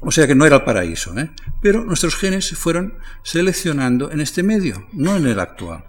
O 0.00 0.10
sea 0.10 0.26
que 0.26 0.34
no 0.34 0.46
era 0.46 0.56
el 0.56 0.64
paraíso, 0.64 1.16
¿eh? 1.18 1.30
pero 1.60 1.84
nuestros 1.84 2.16
genes 2.16 2.46
se 2.46 2.56
fueron 2.56 2.94
seleccionando 3.22 4.10
en 4.10 4.20
este 4.20 4.42
medio, 4.42 4.86
no 4.92 5.16
en 5.16 5.26
el 5.26 5.38
actual. 5.38 5.84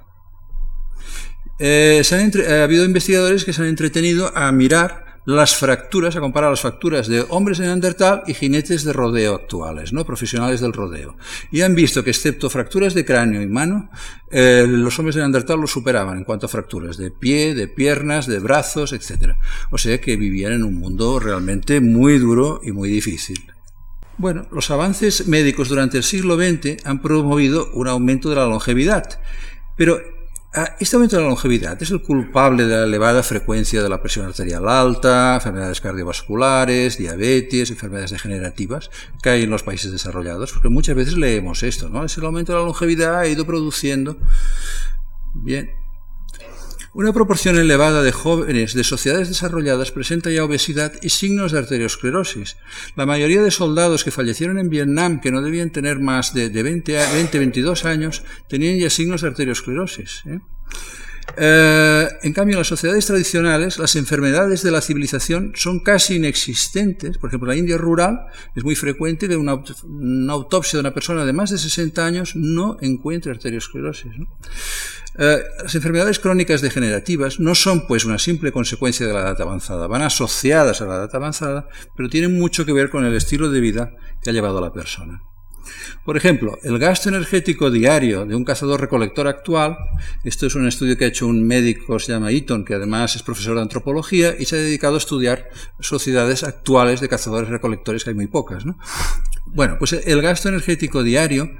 se 1.57 2.05
han 2.11 2.31
ha 2.49 2.63
habido 2.63 2.83
investigadores 2.83 3.45
que 3.45 3.53
se 3.53 3.61
han 3.61 3.69
entretenido 3.69 4.35
a 4.35 4.51
mirar 4.51 5.11
las 5.25 5.55
fracturas, 5.55 6.15
a 6.15 6.19
comparar 6.19 6.49
las 6.49 6.61
fracturas 6.61 7.07
de 7.07 7.23
hombres 7.29 7.59
de 7.59 7.65
Neandertal 7.65 8.23
y 8.25 8.33
jinetes 8.33 8.83
de 8.83 8.93
rodeo 8.93 9.35
actuales, 9.35 9.93
¿no? 9.93 10.05
profesionales 10.05 10.61
del 10.61 10.73
rodeo. 10.73 11.15
Y 11.51 11.61
han 11.61 11.75
visto 11.75 12.03
que 12.03 12.09
excepto 12.09 12.49
fracturas 12.49 12.93
de 12.93 13.05
cráneo 13.05 13.41
y 13.41 13.47
mano, 13.47 13.89
eh, 14.31 14.65
los 14.67 14.97
hombres 14.97 15.15
de 15.15 15.21
Neandertal 15.21 15.59
los 15.59 15.71
superaban 15.71 16.17
en 16.17 16.23
cuanto 16.23 16.47
a 16.47 16.49
fracturas 16.49 16.97
de 16.97 17.11
pie, 17.11 17.53
de 17.53 17.67
piernas, 17.67 18.25
de 18.25 18.39
brazos, 18.39 18.93
etc. 18.93 19.35
O 19.69 19.77
sea 19.77 20.01
que 20.01 20.15
vivían 20.17 20.53
en 20.53 20.63
un 20.63 20.75
mundo 20.75 21.19
realmente 21.19 21.81
muy 21.81 22.17
duro 22.17 22.59
y 22.63 22.71
muy 22.71 22.89
difícil. 22.89 23.50
Bueno, 24.21 24.45
los 24.51 24.69
avances 24.69 25.27
médicos 25.27 25.67
durante 25.67 25.97
el 25.97 26.03
siglo 26.03 26.35
XX 26.35 26.85
han 26.85 27.01
promovido 27.01 27.71
un 27.73 27.87
aumento 27.87 28.29
de 28.29 28.35
la 28.35 28.45
longevidad, 28.45 29.19
pero 29.75 29.99
Ah, 30.53 30.75
este 30.81 30.97
aumento 30.97 31.15
de 31.15 31.21
la 31.21 31.29
longevidad 31.29 31.81
es 31.81 31.91
el 31.91 32.01
culpable 32.01 32.65
de 32.65 32.75
la 32.75 32.83
elevada 32.83 33.23
frecuencia 33.23 33.81
de 33.81 33.87
la 33.87 34.01
presión 34.01 34.25
arterial 34.25 34.67
alta, 34.67 35.35
enfermedades 35.35 35.79
cardiovasculares, 35.79 36.97
diabetes, 36.97 37.69
enfermedades 37.69 38.11
degenerativas 38.11 38.91
que 39.23 39.29
hay 39.29 39.43
en 39.43 39.49
los 39.49 39.63
países 39.63 39.93
desarrollados, 39.93 40.51
porque 40.51 40.67
muchas 40.67 40.97
veces 40.97 41.15
leemos 41.15 41.63
esto, 41.63 41.87
¿no? 41.87 42.03
Es 42.03 42.17
el 42.17 42.25
aumento 42.25 42.51
de 42.51 42.59
la 42.59 42.65
longevidad 42.65 43.17
ha 43.17 43.27
ido 43.27 43.45
produciendo. 43.45 44.17
Bien, 45.33 45.71
una 46.93 47.13
proporción 47.13 47.57
elevada 47.57 48.03
de 48.03 48.11
jóvenes 48.11 48.73
de 48.73 48.83
sociedades 48.83 49.29
desarrolladas 49.29 49.91
presenta 49.91 50.29
ya 50.29 50.43
obesidad 50.43 50.91
y 51.01 51.09
signos 51.09 51.51
de 51.51 51.59
arteriosclerosis. 51.59 52.57
La 52.95 53.05
mayoría 53.05 53.41
de 53.41 53.51
soldados 53.51 54.03
que 54.03 54.11
fallecieron 54.11 54.59
en 54.59 54.69
Vietnam, 54.69 55.21
que 55.21 55.31
no 55.31 55.41
debían 55.41 55.69
tener 55.69 55.99
más 55.99 56.33
de, 56.33 56.49
20, 56.49 56.93
20, 56.93 57.39
22 57.39 57.85
años, 57.85 58.23
tenían 58.49 58.77
ya 58.77 58.89
signos 58.89 59.21
de 59.21 59.29
arteriosclerosis. 59.29 60.23
¿eh? 60.25 60.39
Eh, 61.37 62.07
en 62.23 62.33
cambio, 62.33 62.55
en 62.55 62.59
las 62.59 62.67
sociedades 62.67 63.05
tradicionales, 63.05 63.77
las 63.77 63.95
enfermedades 63.95 64.63
de 64.63 64.71
la 64.71 64.81
civilización 64.81 65.53
son 65.55 65.79
casi 65.79 66.15
inexistentes. 66.15 67.17
Por 67.17 67.29
ejemplo, 67.29 67.51
en 67.51 67.57
la 67.57 67.59
India 67.59 67.77
rural 67.77 68.25
es 68.55 68.63
muy 68.63 68.75
frecuente 68.75 69.27
que 69.27 69.37
una, 69.37 69.61
autopsia 70.31 70.77
de 70.77 70.81
una 70.81 70.93
persona 70.93 71.25
de 71.25 71.33
más 71.33 71.51
de 71.51 71.57
60 71.57 72.05
años 72.05 72.35
no 72.35 72.77
encuentre 72.81 73.31
arteriosclerosis. 73.31 74.11
Eh, 75.17 75.43
las 75.63 75.75
enfermedades 75.75 76.19
crónicas 76.19 76.61
degenerativas 76.61 77.39
no 77.39 77.53
son 77.53 77.85
pues 77.85 78.05
una 78.05 78.17
simple 78.17 78.51
consecuencia 78.51 79.05
de 79.05 79.13
la 79.13 79.21
edad 79.21 79.41
avanzada, 79.41 79.87
van 79.87 80.03
asociadas 80.03 80.81
a 80.81 80.85
la 80.85 80.95
edad 80.95 81.15
avanzada, 81.15 81.67
pero 81.97 82.09
tienen 82.09 82.39
mucho 82.39 82.65
que 82.65 82.73
ver 82.73 82.89
con 82.89 83.05
el 83.05 83.13
estilo 83.15 83.49
de 83.49 83.59
vida 83.59 83.91
que 84.21 84.29
ha 84.29 84.33
llevado 84.33 84.59
a 84.59 84.61
la 84.61 84.71
persona. 84.71 85.21
Por 86.05 86.17
ejemplo, 86.17 86.57
el 86.63 86.79
gasto 86.79 87.09
energético 87.09 87.69
diario 87.71 88.25
de 88.25 88.35
un 88.35 88.43
cazador-recolector 88.43 89.27
actual, 89.27 89.77
esto 90.23 90.47
es 90.47 90.55
un 90.55 90.67
estudio 90.67 90.97
que 90.97 91.05
ha 91.05 91.09
hecho 91.09 91.27
un 91.27 91.45
médico, 91.45 91.99
se 91.99 92.11
llama 92.11 92.31
Eaton, 92.31 92.65
que 92.65 92.75
además 92.75 93.15
es 93.15 93.23
profesor 93.23 93.55
de 93.55 93.61
antropología 93.61 94.35
y 94.37 94.45
se 94.45 94.55
ha 94.55 94.59
dedicado 94.59 94.95
a 94.95 94.97
estudiar 94.97 95.49
sociedades 95.79 96.43
actuales 96.43 97.01
de 97.01 97.09
cazadores-recolectores, 97.09 98.03
que 98.03 98.11
hay 98.11 98.15
muy 98.15 98.27
pocas. 98.27 98.65
¿no? 98.65 98.77
Bueno, 99.45 99.77
pues 99.79 99.93
el 99.93 100.21
gasto 100.21 100.49
energético 100.49 101.03
diario 101.03 101.51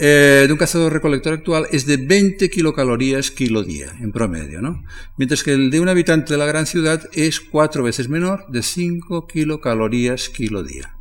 eh, 0.00 0.44
de 0.46 0.52
un 0.52 0.58
cazador-recolector 0.58 1.32
actual 1.32 1.66
es 1.72 1.84
de 1.84 1.96
20 1.96 2.48
kilocalorías 2.50 3.32
kilo 3.32 3.64
día, 3.64 3.92
en 4.00 4.12
promedio, 4.12 4.62
¿no? 4.62 4.84
Mientras 5.16 5.42
que 5.42 5.52
el 5.52 5.70
de 5.70 5.80
un 5.80 5.88
habitante 5.88 6.34
de 6.34 6.38
la 6.38 6.46
gran 6.46 6.66
ciudad 6.66 7.08
es 7.12 7.40
cuatro 7.40 7.82
veces 7.82 8.08
menor, 8.08 8.46
de 8.48 8.62
5 8.62 9.26
kilocalorías 9.26 10.28
kilo 10.28 10.62
día. 10.62 10.97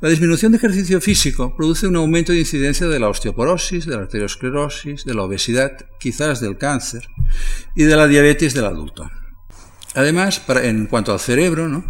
La 0.00 0.08
disminución 0.08 0.52
de 0.52 0.58
ejercicio 0.58 1.00
físico 1.00 1.56
produce 1.56 1.88
un 1.88 1.96
aumento 1.96 2.30
de 2.30 2.38
incidencia 2.38 2.86
de 2.86 3.00
la 3.00 3.08
osteoporosis, 3.08 3.84
de 3.84 3.96
la 3.96 4.02
arteriosclerosis, 4.02 5.04
de 5.04 5.12
la 5.12 5.24
obesidad, 5.24 5.72
quizás 5.98 6.40
del 6.40 6.56
cáncer 6.56 7.08
y 7.74 7.82
de 7.82 7.96
la 7.96 8.06
diabetes 8.06 8.54
del 8.54 8.66
adulto. 8.66 9.10
Además, 9.96 10.40
en 10.62 10.86
cuanto 10.86 11.12
al 11.12 11.18
cerebro, 11.18 11.82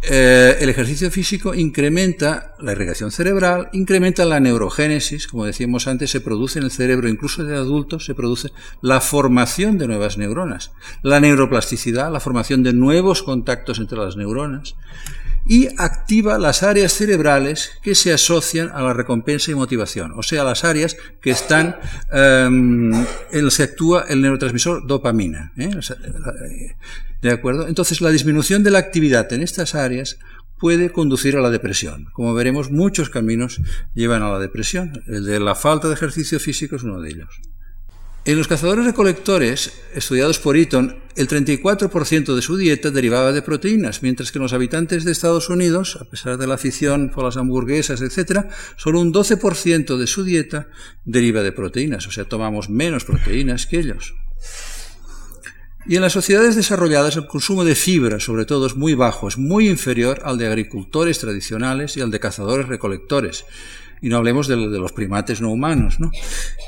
eh, 0.00 0.56
el 0.58 0.70
ejercicio 0.70 1.10
físico 1.10 1.54
incrementa 1.54 2.54
la 2.60 2.72
irrigación 2.72 3.10
cerebral, 3.10 3.68
incrementa 3.74 4.24
la 4.24 4.40
neurogénesis, 4.40 5.26
como 5.26 5.44
decíamos 5.44 5.86
antes, 5.86 6.10
se 6.10 6.22
produce 6.22 6.60
en 6.60 6.64
el 6.64 6.70
cerebro, 6.70 7.10
incluso 7.10 7.44
de 7.44 7.56
adultos, 7.56 8.06
se 8.06 8.14
produce 8.14 8.48
la 8.80 9.02
formación 9.02 9.76
de 9.76 9.86
nuevas 9.86 10.16
neuronas, 10.16 10.72
la 11.02 11.20
neuroplasticidad, 11.20 12.10
la 12.10 12.20
formación 12.20 12.62
de 12.62 12.72
nuevos 12.72 13.22
contactos 13.22 13.78
entre 13.78 13.98
las 13.98 14.16
neuronas, 14.16 14.76
y 15.46 15.68
activa 15.78 16.38
las 16.38 16.62
áreas 16.62 16.92
cerebrales 16.92 17.70
que 17.82 17.94
se 17.94 18.12
asocian 18.12 18.70
a 18.72 18.82
la 18.82 18.92
recompensa 18.92 19.50
y 19.50 19.54
motivación, 19.54 20.12
o 20.16 20.22
sea, 20.22 20.44
las 20.44 20.64
áreas 20.64 20.96
que 21.20 21.30
están 21.30 21.76
em, 22.12 22.92
en 22.94 23.44
las 23.44 23.56
que 23.56 23.62
actúa 23.64 24.04
el 24.08 24.20
neurotransmisor 24.20 24.86
dopamina. 24.86 25.52
¿eh? 25.56 25.70
¿De 27.22 27.30
acuerdo? 27.30 27.68
Entonces, 27.68 28.00
la 28.00 28.10
disminución 28.10 28.62
de 28.62 28.70
la 28.70 28.78
actividad 28.78 29.32
en 29.32 29.42
estas 29.42 29.74
áreas 29.74 30.18
puede 30.58 30.92
conducir 30.92 31.36
a 31.36 31.40
la 31.40 31.50
depresión. 31.50 32.06
Como 32.12 32.34
veremos, 32.34 32.70
muchos 32.70 33.10
caminos 33.10 33.60
llevan 33.94 34.22
a 34.22 34.30
la 34.30 34.38
depresión. 34.38 35.02
El 35.06 35.24
de 35.24 35.40
la 35.40 35.54
falta 35.54 35.88
de 35.88 35.94
ejercicio 35.94 36.38
físico 36.38 36.76
es 36.76 36.82
uno 36.82 37.00
de 37.00 37.10
ellos. 37.10 37.40
En 38.26 38.36
los 38.36 38.48
cazadores 38.48 38.84
recolectores, 38.84 39.72
estudiados 39.94 40.38
por 40.38 40.54
Eaton, 40.54 40.98
el 41.16 41.26
34% 41.26 42.34
de 42.34 42.42
su 42.42 42.58
dieta 42.58 42.90
derivaba 42.90 43.32
de 43.32 43.40
proteínas, 43.40 44.02
mientras 44.02 44.30
que 44.30 44.38
los 44.38 44.52
habitantes 44.52 45.04
de 45.04 45.12
Estados 45.12 45.48
Unidos, 45.48 45.96
a 45.98 46.04
pesar 46.04 46.36
de 46.36 46.46
la 46.46 46.54
afición 46.54 47.10
por 47.14 47.24
las 47.24 47.38
hamburguesas, 47.38 48.02
etc., 48.02 48.46
solo 48.76 49.00
un 49.00 49.14
12% 49.14 49.96
de 49.96 50.06
su 50.06 50.22
dieta 50.22 50.68
deriva 51.06 51.42
de 51.42 51.52
proteínas, 51.52 52.06
o 52.06 52.10
sea, 52.10 52.26
tomamos 52.26 52.68
menos 52.68 53.06
proteínas 53.06 53.66
que 53.66 53.78
ellos. 53.78 54.14
Y 55.86 55.96
en 55.96 56.02
las 56.02 56.12
sociedades 56.12 56.56
desarrolladas 56.56 57.16
el 57.16 57.26
consumo 57.26 57.64
de 57.64 57.74
fibra, 57.74 58.20
sobre 58.20 58.44
todo, 58.44 58.66
es 58.66 58.76
muy 58.76 58.92
bajo, 58.92 59.28
es 59.28 59.38
muy 59.38 59.66
inferior 59.66 60.20
al 60.24 60.36
de 60.36 60.46
agricultores 60.46 61.18
tradicionales 61.18 61.96
y 61.96 62.02
al 62.02 62.10
de 62.10 62.20
cazadores 62.20 62.68
recolectores 62.68 63.46
y 64.00 64.08
no 64.08 64.16
hablemos 64.16 64.48
de, 64.48 64.56
los 64.56 64.92
primates 64.92 65.40
no 65.40 65.50
humanos. 65.50 66.00
¿no? 66.00 66.10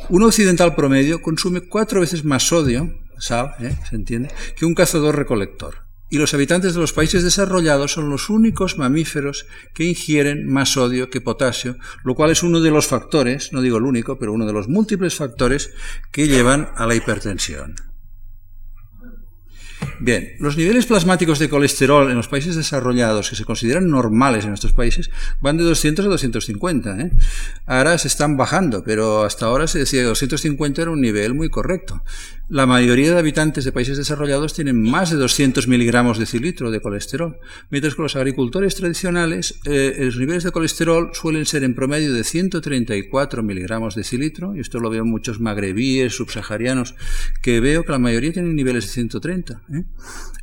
Un 0.08 0.22
occidental 0.22 0.74
promedio 0.74 1.22
consume 1.22 1.62
cuatro 1.62 2.00
veces 2.00 2.24
más 2.24 2.44
sodio, 2.44 2.92
sal, 3.18 3.54
¿eh? 3.60 3.76
¿se 3.88 3.96
entiende?, 3.96 4.30
que 4.56 4.66
un 4.66 4.74
cazador-recolector. 4.74 5.82
Y 6.10 6.18
los 6.18 6.34
habitantes 6.34 6.74
de 6.74 6.80
los 6.80 6.92
países 6.92 7.22
desarrollados 7.22 7.92
son 7.92 8.10
los 8.10 8.28
únicos 8.28 8.76
mamíferos 8.76 9.46
que 9.72 9.84
ingieren 9.84 10.46
más 10.46 10.72
sodio 10.72 11.08
que 11.08 11.22
potasio, 11.22 11.76
lo 12.04 12.14
cual 12.14 12.30
es 12.30 12.42
uno 12.42 12.60
de 12.60 12.70
los 12.70 12.86
factores, 12.86 13.50
no 13.54 13.62
digo 13.62 13.78
el 13.78 13.84
único, 13.84 14.18
pero 14.18 14.34
uno 14.34 14.44
de 14.44 14.52
los 14.52 14.68
múltiples 14.68 15.14
factores 15.14 15.70
que 16.10 16.28
llevan 16.28 16.68
a 16.76 16.86
la 16.86 16.94
hipertensión. 16.94 17.91
Bien, 20.04 20.32
los 20.40 20.56
niveles 20.56 20.86
plasmáticos 20.86 21.38
de 21.38 21.48
colesterol 21.48 22.10
en 22.10 22.16
los 22.16 22.26
países 22.26 22.56
desarrollados, 22.56 23.30
que 23.30 23.36
se 23.36 23.44
consideran 23.44 23.88
normales 23.88 24.42
en 24.42 24.50
nuestros 24.50 24.72
países, 24.72 25.10
van 25.40 25.58
de 25.58 25.62
200 25.62 26.04
a 26.04 26.08
250. 26.08 27.00
¿eh? 27.00 27.12
Ahora 27.66 27.96
se 27.98 28.08
están 28.08 28.36
bajando, 28.36 28.82
pero 28.82 29.22
hasta 29.22 29.46
ahora 29.46 29.68
se 29.68 29.78
decía 29.78 30.00
que 30.00 30.06
250 30.06 30.82
era 30.82 30.90
un 30.90 31.00
nivel 31.00 31.34
muy 31.34 31.50
correcto. 31.50 32.02
La 32.48 32.66
mayoría 32.66 33.12
de 33.12 33.18
habitantes 33.18 33.64
de 33.64 33.72
países 33.72 33.96
desarrollados 33.96 34.52
tienen 34.52 34.82
más 34.82 35.10
de 35.10 35.16
200 35.16 35.68
miligramos 35.68 36.18
de 36.18 36.26
cilitro 36.26 36.70
de 36.70 36.80
colesterol, 36.80 37.38
mientras 37.70 37.94
que 37.94 38.02
los 38.02 38.16
agricultores 38.16 38.74
tradicionales, 38.74 39.60
eh, 39.64 39.94
los 40.00 40.18
niveles 40.18 40.42
de 40.44 40.50
colesterol 40.50 41.10
suelen 41.14 41.46
ser 41.46 41.62
en 41.62 41.74
promedio 41.74 42.12
de 42.12 42.24
134 42.24 43.42
miligramos 43.42 43.94
de 43.94 44.04
cilitro, 44.04 44.54
y 44.56 44.60
esto 44.60 44.80
lo 44.80 44.90
veo 44.90 45.02
en 45.02 45.10
muchos 45.10 45.40
magrebíes, 45.40 46.14
subsaharianos, 46.14 46.94
que 47.42 47.60
veo 47.60 47.84
que 47.84 47.92
la 47.92 47.98
mayoría 47.98 48.32
tienen 48.32 48.56
niveles 48.56 48.86
de 48.86 48.92
130. 48.92 49.62
¿eh? 49.72 49.84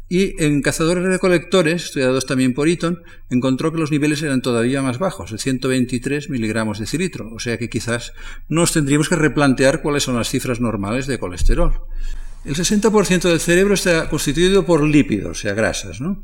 Y 0.10 0.44
en 0.44 0.64
cazadores 0.64 1.04
recolectores, 1.04 1.86
estudiados 1.86 2.26
también 2.26 2.56
por 2.56 2.68
Eaton, 2.68 3.04
encontró 3.30 3.72
que 3.72 3.78
los 3.78 3.92
niveles 3.92 4.24
eran 4.24 4.42
todavía 4.42 4.82
más 4.82 4.98
bajos, 4.98 5.32
de 5.32 5.38
123 5.38 6.32
miligramos 6.32 6.80
de 6.80 6.88
cilitro, 6.88 7.30
o 7.32 7.40
sea 7.40 7.60
que 7.60 7.70
quizás 7.70 8.14
nos 8.48 8.74
tendríamos 8.74 9.08
que 9.08 9.16
replantear 9.16 9.84
cuáles 9.84 10.04
son 10.04 10.16
las 10.16 10.30
cifras 10.30 10.60
normales 10.60 11.06
de 11.06 11.20
colesterol. 11.20 11.74
El 12.46 12.56
60% 12.56 13.30
del 13.30 13.40
cerebro 13.40 13.74
está 13.74 14.10
constituido 14.10 14.66
por 14.66 14.84
lípidos, 14.84 15.32
o 15.32 15.42
sea, 15.42 15.54
grasas, 15.54 16.00
¿no? 16.00 16.24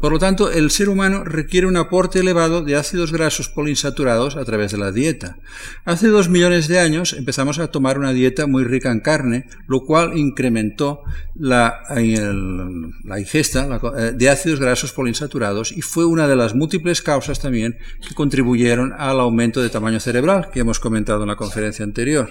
Por 0.00 0.12
lo 0.12 0.18
tanto, 0.18 0.52
el 0.52 0.70
ser 0.70 0.90
humano 0.90 1.24
requiere 1.24 1.66
un 1.66 1.78
aporte 1.78 2.18
elevado 2.18 2.62
de 2.62 2.76
ácidos 2.76 3.12
grasos 3.12 3.48
poliinsaturados 3.48 4.36
a 4.36 4.44
través 4.44 4.72
de 4.72 4.78
la 4.78 4.92
dieta. 4.92 5.38
Hace 5.86 6.08
dos 6.08 6.28
millones 6.28 6.68
de 6.68 6.78
años 6.78 7.14
empezamos 7.14 7.58
a 7.58 7.68
tomar 7.68 7.98
una 7.98 8.12
dieta 8.12 8.46
muy 8.46 8.64
rica 8.64 8.92
en 8.92 9.00
carne, 9.00 9.46
lo 9.66 9.86
cual 9.86 10.18
incrementó 10.18 11.00
la, 11.34 11.80
la 11.88 13.18
ingesta 13.18 13.80
eh, 13.96 14.12
de 14.14 14.28
ácidos 14.28 14.60
grasos 14.60 14.92
poliinsaturados 14.92 15.72
y 15.72 15.80
fue 15.80 16.04
una 16.04 16.28
de 16.28 16.36
las 16.36 16.54
múltiples 16.54 17.00
causas 17.00 17.40
también 17.40 17.78
que 18.06 18.14
contribuyeron 18.14 18.92
al 18.98 19.18
aumento 19.18 19.62
de 19.62 19.70
tamaño 19.70 19.98
cerebral 19.98 20.50
que 20.52 20.60
hemos 20.60 20.78
comentado 20.78 21.22
en 21.22 21.28
la 21.28 21.36
conferencia 21.36 21.84
anterior. 21.86 22.30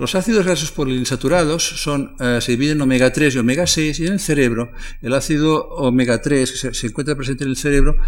Los 0.00 0.14
ácidos 0.14 0.46
grasos 0.46 0.72
poliinsaturados 0.72 1.62
son, 1.62 2.16
eh, 2.20 2.38
se 2.40 2.52
dividen 2.52 2.78
en 2.78 2.80
omega 2.80 3.12
3 3.12 3.34
y 3.34 3.38
omega 3.38 3.66
6 3.66 4.00
y 4.00 4.06
en 4.06 4.14
el 4.14 4.18
cerebro 4.18 4.72
el 5.02 5.12
ácido 5.12 5.68
omega 5.68 6.22
3 6.22 6.52
que 6.52 6.72
se, 6.72 6.86
encuentra 6.86 7.14
presente 7.14 7.44
en 7.44 7.50
el 7.50 7.56
cerebro 7.58 7.98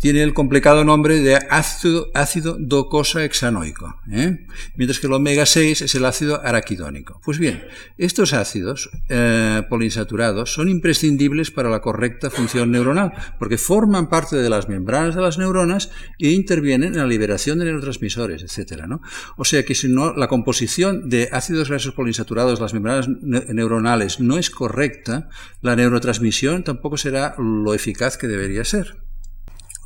tiene 0.00 0.24
el 0.24 0.34
complicado 0.34 0.84
nombre 0.84 1.20
de 1.20 1.36
ácido, 1.36 2.10
ácido 2.14 2.56
docosa 2.58 3.24
hexanoico, 3.24 3.94
¿eh? 4.10 4.44
mientras 4.74 4.98
que 4.98 5.06
el 5.06 5.12
omega 5.12 5.46
6 5.46 5.82
es 5.82 5.94
el 5.94 6.04
ácido 6.04 6.44
araquidónico. 6.44 7.20
Pues 7.24 7.38
bien, 7.38 7.64
estos 7.96 8.32
ácidos 8.32 8.90
eh, 9.08 9.62
poliinsaturados 9.70 10.52
son 10.52 10.68
imprescindibles 10.68 11.52
para 11.52 11.70
la 11.70 11.80
correcta 11.80 12.28
función 12.28 12.72
neuronal 12.72 13.12
porque 13.38 13.56
forman 13.56 14.08
parte 14.08 14.34
de 14.34 14.50
las 14.50 14.68
membranas 14.68 15.14
de 15.14 15.22
las 15.22 15.38
neuronas 15.38 15.90
e 16.18 16.30
intervienen 16.30 16.94
en 16.94 16.98
la 16.98 17.06
liberación 17.06 17.60
de 17.60 17.66
neurotransmisores, 17.66 18.42
etc. 18.42 18.82
¿no? 18.88 19.00
O 19.36 19.44
sea 19.44 19.64
que 19.64 19.76
si 19.76 19.88
no, 19.88 20.12
la 20.12 20.26
composición 20.26 21.08
de 21.08 21.35
ácidos 21.36 21.68
grasos 21.68 21.94
poliinsaturados, 21.94 22.60
las 22.60 22.74
membranas 22.74 23.08
neuronales, 23.08 24.20
no 24.20 24.38
es 24.38 24.50
correcta, 24.50 25.28
la 25.60 25.76
neurotransmisión 25.76 26.64
tampoco 26.64 26.96
será 26.96 27.34
lo 27.38 27.74
eficaz 27.74 28.16
que 28.16 28.26
debería 28.26 28.64
ser. 28.64 28.96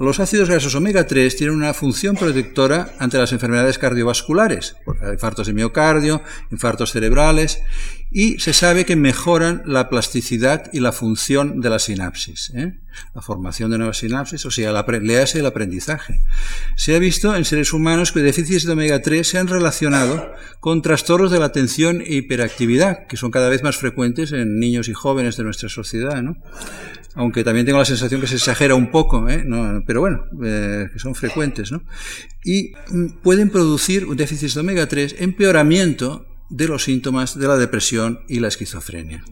Los 0.00 0.18
ácidos 0.18 0.48
grasos 0.48 0.74
omega 0.74 1.06
3 1.06 1.36
tienen 1.36 1.54
una 1.54 1.74
función 1.74 2.16
protectora 2.16 2.94
ante 2.98 3.18
las 3.18 3.32
enfermedades 3.32 3.76
cardiovasculares, 3.76 4.76
infartos 5.12 5.46
de 5.46 5.52
miocardio, 5.52 6.22
infartos 6.50 6.92
cerebrales, 6.92 7.60
y 8.11 8.38
se 8.40 8.53
sabe 8.53 8.85
que 8.85 8.96
mejoran 8.96 9.62
la 9.66 9.88
plasticidad 9.88 10.70
y 10.73 10.81
la 10.81 10.92
función 10.92 11.61
de 11.61 11.70
la 11.70 11.79
sinapsis, 11.79 12.51
¿eh? 12.55 12.81
la 13.14 13.23
formación 13.23 13.70
de 13.70 13.79
nuevas 13.79 13.99
sinapsis, 13.99 14.44
o 14.46 14.51
sea, 14.51 14.85
lease 15.01 15.38
el 15.38 15.46
aprendizaje. 15.46 16.20
Se 16.77 16.96
ha 16.96 16.99
visto 16.99 17.37
en 17.37 17.44
seres 17.44 17.73
humanos 17.73 18.11
que 18.11 18.20
déficits 18.20 18.64
de 18.64 18.73
omega 18.73 19.01
3 19.01 19.27
se 19.27 19.38
han 19.38 19.46
relacionado 19.46 20.33
con 20.59 20.83
trastornos 20.83 21.31
de 21.31 21.38
la 21.38 21.46
atención 21.46 22.01
e 22.01 22.14
hiperactividad, 22.14 23.07
que 23.07 23.16
son 23.16 23.31
cada 23.31 23.49
vez 23.49 23.62
más 23.62 23.77
frecuentes 23.77 24.33
en 24.33 24.59
niños 24.59 24.88
y 24.88 24.92
jóvenes 24.92 25.37
de 25.37 25.44
nuestra 25.44 25.68
sociedad. 25.68 26.20
¿no? 26.20 26.37
aunque 27.14 27.42
también 27.42 27.66
tengo 27.66 27.79
la 27.79 27.85
sensación 27.85 28.20
que 28.20 28.27
se 28.27 28.37
exagera 28.37 28.75
un 28.75 28.90
poco, 28.90 29.29
¿eh? 29.29 29.44
pero 29.87 30.01
bueno, 30.01 30.25
eh, 30.44 30.88
que 30.92 30.99
son 30.99 31.14
frecuentes, 31.14 31.73
¿no? 31.73 31.83
Y 32.44 32.73
mm, 32.90 33.20
pueden 33.23 33.51
producir 33.51 34.07
un 34.07 34.16
déficit 34.16 34.53
de 34.53 34.61
omega 34.61 34.87
3, 34.87 35.16
empeoramiento 35.18 36.30
de 36.50 36.68
los 36.68 36.84
síntomas 36.84 37.38
de 37.38 37.48
la 37.48 37.56
depresión 37.56 38.20
y 38.28 38.40
la 38.40 38.48
esquizofrenia. 38.48 39.24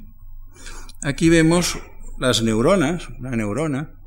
Aquí 1.03 1.29
vemos 1.29 1.79
las 2.19 2.43
neuronas, 2.43 3.09
una 3.19 3.31
neurona, 3.31 3.99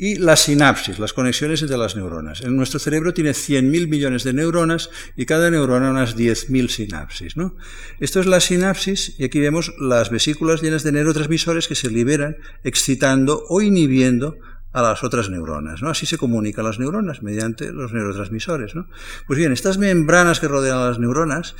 y 0.00 0.14
la 0.14 0.34
sinapsis, 0.36 0.98
las 0.98 1.12
conexiones 1.12 1.60
entre 1.60 1.76
las 1.76 1.94
neuronas. 1.94 2.42
Nuestro 2.46 2.80
cerebro 2.80 3.12
tiene 3.12 3.32
100.000 3.32 3.86
millones 3.86 4.24
de 4.24 4.32
neuronas 4.32 4.88
y 5.14 5.26
cada 5.26 5.50
neurona 5.50 5.90
unas 5.90 6.16
10.000 6.16 6.68
sinapsis. 6.68 7.36
¿no? 7.36 7.54
Esto 7.98 8.20
es 8.20 8.24
la 8.24 8.40
sinapsis 8.40 9.14
y 9.18 9.24
aquí 9.24 9.40
vemos 9.40 9.74
las 9.78 10.08
vesículas 10.08 10.62
llenas 10.62 10.84
de 10.84 10.92
neurotransmisores 10.92 11.68
que 11.68 11.74
se 11.74 11.90
liberan 11.90 12.38
excitando 12.64 13.44
o 13.50 13.60
inhibiendo 13.60 14.38
a 14.72 14.80
las 14.80 15.04
otras 15.04 15.28
neuronas. 15.28 15.82
¿no? 15.82 15.90
Así 15.90 16.06
se 16.06 16.16
comunican 16.16 16.64
las 16.64 16.78
neuronas 16.78 17.22
mediante 17.22 17.70
los 17.70 17.92
neurotransmisores. 17.92 18.74
¿no? 18.74 18.88
Pues 19.26 19.38
bien, 19.38 19.52
estas 19.52 19.76
membranas 19.76 20.40
que 20.40 20.48
rodean 20.48 20.78
a 20.78 20.86
las 20.86 20.98
neuronas 20.98 21.56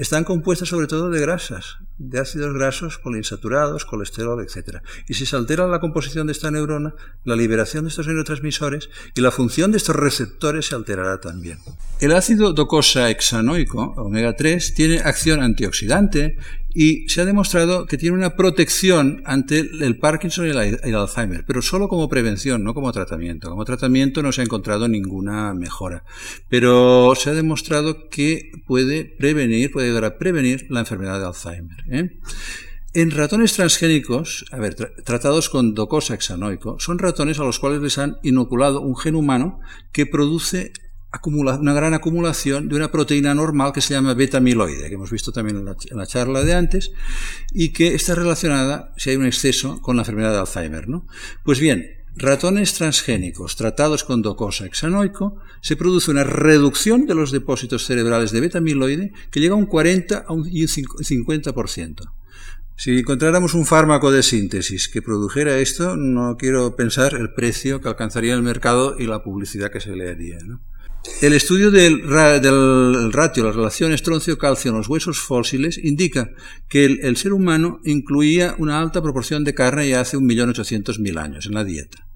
están 0.00 0.24
compuestas 0.24 0.70
sobre 0.70 0.86
todo 0.86 1.10
de 1.10 1.20
grasas, 1.20 1.76
de 1.98 2.18
ácidos 2.18 2.54
grasos 2.54 2.96
poliinsaturados, 2.96 3.84
colesterol, 3.84 4.42
etc. 4.42 4.78
Y 5.06 5.12
si 5.12 5.26
se 5.26 5.36
altera 5.36 5.66
la 5.66 5.78
composición 5.78 6.26
de 6.26 6.32
esta 6.32 6.50
neurona, 6.50 6.94
la 7.24 7.36
liberación 7.36 7.84
de 7.84 7.90
estos 7.90 8.06
neurotransmisores 8.06 8.88
y 9.14 9.20
la 9.20 9.30
función 9.30 9.72
de 9.72 9.76
estos 9.76 9.94
receptores 9.94 10.66
se 10.68 10.74
alterará 10.74 11.20
también. 11.20 11.58
El 12.00 12.12
ácido 12.12 12.54
docosahexanoico, 12.54 13.92
omega 13.98 14.34
3, 14.34 14.72
tiene 14.72 15.00
acción 15.00 15.42
antioxidante 15.42 16.38
y 16.74 17.08
se 17.08 17.20
ha 17.20 17.24
demostrado 17.24 17.86
que 17.86 17.98
tiene 17.98 18.16
una 18.16 18.36
protección 18.36 19.22
ante 19.24 19.60
el 19.60 19.98
Parkinson 19.98 20.46
y 20.46 20.50
el 20.50 20.94
Alzheimer, 20.94 21.44
pero 21.46 21.62
solo 21.62 21.88
como 21.88 22.08
prevención, 22.08 22.62
no 22.62 22.74
como 22.74 22.92
tratamiento. 22.92 23.50
Como 23.50 23.64
tratamiento 23.64 24.22
no 24.22 24.32
se 24.32 24.40
ha 24.40 24.44
encontrado 24.44 24.88
ninguna 24.88 25.52
mejora, 25.54 26.04
pero 26.48 27.14
se 27.16 27.30
ha 27.30 27.34
demostrado 27.34 28.08
que 28.08 28.50
puede 28.66 29.04
prevenir, 29.04 29.70
puede 29.72 29.88
ayudar 29.88 30.04
a 30.04 30.18
prevenir 30.18 30.66
la 30.70 30.80
enfermedad 30.80 31.18
de 31.18 31.26
Alzheimer. 31.26 31.84
¿eh? 31.90 32.18
En 32.92 33.12
ratones 33.12 33.52
transgénicos, 33.52 34.44
a 34.50 34.58
ver, 34.58 34.74
tratados 34.74 35.48
con 35.48 35.74
docosahexanoico, 35.74 36.80
son 36.80 36.98
ratones 36.98 37.38
a 37.38 37.44
los 37.44 37.60
cuales 37.60 37.80
les 37.82 37.98
han 37.98 38.16
inoculado 38.22 38.80
un 38.80 38.96
gen 38.96 39.14
humano 39.14 39.60
que 39.92 40.06
produce 40.06 40.72
una 41.24 41.74
gran 41.74 41.94
acumulación 41.94 42.68
de 42.68 42.76
una 42.76 42.90
proteína 42.90 43.34
normal 43.34 43.72
que 43.72 43.80
se 43.80 43.94
llama 43.94 44.14
beta-amiloide, 44.14 44.88
que 44.88 44.94
hemos 44.94 45.10
visto 45.10 45.32
también 45.32 45.58
en 45.58 45.96
la, 45.96 46.06
charla 46.06 46.42
de 46.44 46.54
antes, 46.54 46.92
y 47.52 47.72
que 47.72 47.94
está 47.94 48.14
relacionada, 48.14 48.92
si 48.96 49.10
hay 49.10 49.16
un 49.16 49.26
exceso, 49.26 49.80
con 49.80 49.96
la 49.96 50.02
enfermedad 50.02 50.32
de 50.32 50.38
Alzheimer. 50.38 50.88
¿no? 50.88 51.06
Pues 51.44 51.58
bien, 51.58 51.86
ratones 52.16 52.74
transgénicos 52.74 53.56
tratados 53.56 54.04
con 54.04 54.22
docosahexanoico 54.22 55.36
se 55.60 55.76
produce 55.76 56.10
una 56.10 56.24
reducción 56.24 57.06
de 57.06 57.14
los 57.14 57.32
depósitos 57.32 57.86
cerebrales 57.86 58.30
de 58.30 58.40
beta-amiloide 58.40 59.12
que 59.30 59.40
llega 59.40 59.54
a 59.54 59.58
un 59.58 59.66
40 59.66 60.24
a 60.26 60.32
un 60.32 60.44
50%. 60.44 62.12
Si 62.76 62.98
encontráramos 62.98 63.52
un 63.52 63.66
fármaco 63.66 64.10
de 64.10 64.22
síntesis 64.22 64.88
que 64.88 65.02
produjera 65.02 65.58
esto, 65.58 65.96
no 65.96 66.38
quiero 66.38 66.76
pensar 66.76 67.14
el 67.14 67.34
precio 67.34 67.82
que 67.82 67.88
alcanzaría 67.88 68.32
el 68.32 68.42
mercado 68.42 68.96
y 68.98 69.06
la 69.06 69.22
publicidad 69.22 69.70
que 69.70 69.80
se 69.80 69.94
le 69.94 70.08
haría. 70.08 70.38
¿no? 70.42 70.62
El 71.22 71.32
estudio 71.32 71.70
del, 71.70 72.02
ratio, 73.12 73.44
la 73.44 73.52
relación 73.52 73.92
estroncio-calcio 73.92 74.70
en 74.70 74.76
los 74.76 74.88
huesos 74.88 75.18
fósiles, 75.18 75.78
indica 75.82 76.30
que 76.68 76.84
el, 76.84 77.16
ser 77.16 77.32
humano 77.32 77.80
incluía 77.84 78.54
una 78.58 78.80
alta 78.80 79.02
proporción 79.02 79.44
de 79.44 79.54
carne 79.54 79.88
ya 79.88 80.00
hace 80.00 80.18
1.800.000 80.18 81.18
años 81.18 81.46
en 81.46 81.54
la 81.54 81.64
dieta. 81.64 82.06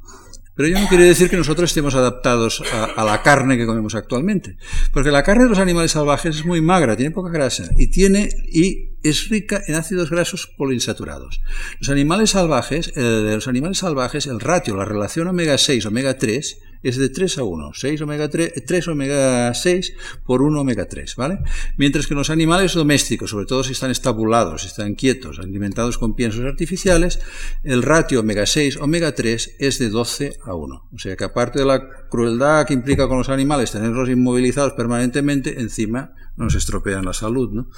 Pero 0.55 0.69
ello 0.69 0.81
no 0.81 0.89
quiere 0.89 1.05
decir 1.05 1.29
que 1.29 1.37
nosotros 1.37 1.71
estemos 1.71 1.95
adaptados 1.95 2.63
a, 2.73 2.85
a, 2.85 3.05
la 3.05 3.23
carne 3.23 3.57
que 3.57 3.67
comemos 3.67 3.95
actualmente. 3.95 4.57
Porque 4.93 5.11
la 5.11 5.25
carne 5.25 5.45
de 5.45 5.51
los 5.51 5.59
animales 5.59 5.91
salvajes 5.91 6.37
es 6.37 6.45
muy 6.45 6.61
magra, 6.61 6.97
tiene 6.97 7.11
poca 7.11 7.31
grasa 7.31 7.65
y, 7.77 7.89
tiene, 7.89 8.29
y 8.53 8.91
es 9.03 9.29
rica 9.29 9.63
en 9.67 9.75
ácidos 9.75 10.11
grasos 10.11 10.47
poliinsaturados. 10.57 11.41
Los 11.81 11.89
animales 11.89 12.31
salvajes, 12.31 12.93
eh, 12.97 13.01
de 13.01 13.35
los 13.35 13.49
animales 13.49 13.79
salvajes, 13.79 14.27
el 14.27 14.41
ratio, 14.41 14.77
la 14.77 14.85
relación 14.85 15.27
omega 15.27 15.59
6, 15.59 15.87
omega 15.87 16.19
3, 16.19 16.59
es 16.85 16.97
de 16.97 17.09
3 17.09 17.39
a 17.39 17.43
1, 17.43 17.71
6 17.75 18.01
omega 18.03 18.29
3, 18.29 18.53
3 18.65 18.89
omega 18.89 19.53
6 19.53 19.95
por 20.25 20.43
1 20.43 20.61
omega 20.61 20.87
3, 20.87 21.17
¿vale? 21.17 21.39
Mientras 21.77 22.07
que 22.07 22.15
los 22.15 22.31
animales 22.31 22.75
domésticos, 22.75 23.31
sobre 23.31 23.47
todo 23.47 23.65
si 23.65 23.73
están 23.73 23.91
estabulados, 23.91 24.63
si 24.63 24.69
están 24.69 24.95
quietos, 24.95 25.39
alimentados 25.39 25.99
con 25.99 26.15
piensos 26.15 26.45
artificiales, 26.45 27.21
el 27.63 27.83
ratio 27.83 28.21
omega 28.21 28.47
6, 28.47 28.77
omega 28.77 29.15
3 29.15 29.57
es 29.59 29.79
de 29.79 29.89
12 29.89 30.39
a 30.45 30.55
1. 30.55 30.89
O 30.93 30.99
sea 30.99 31.17
que 31.17 31.25
aparte 31.25 31.59
de 31.59 31.65
la 31.65 31.89
crueldad 32.11 32.67
que 32.67 32.75
implica 32.75 33.09
con 33.09 33.19
los 33.19 33.31
animales 33.31 33.73
tenerlos 33.73 34.09
inmovilizados 34.09 34.75
permanentemente, 34.75 35.61
encima 35.61 36.13
nos 36.37 36.55
estropean 36.55 37.05
la 37.05 37.15
salud, 37.15 37.51
¿no? 37.51 37.69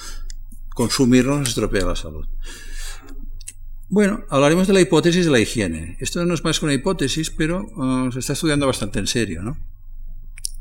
Consumirlos 0.74 1.38
nos 1.38 1.48
estropea 1.50 1.86
la 1.86 1.96
salud. 1.96 2.26
Bueno, 3.88 4.24
hablaremos 4.30 4.66
de 4.66 4.72
la 4.72 4.80
hipótesis 4.80 5.26
de 5.26 5.30
la 5.30 5.38
higiene. 5.38 5.96
Esto 6.00 6.24
no 6.26 6.34
es 6.34 6.42
más 6.42 6.58
que 6.58 6.64
una 6.64 6.74
hipótesis, 6.74 7.30
pero 7.30 7.66
uh, 7.76 8.10
se 8.10 8.18
está 8.18 8.32
estudiando 8.32 8.66
bastante 8.66 8.98
en 8.98 9.06
serio. 9.06 9.42
¿no? 9.42 9.56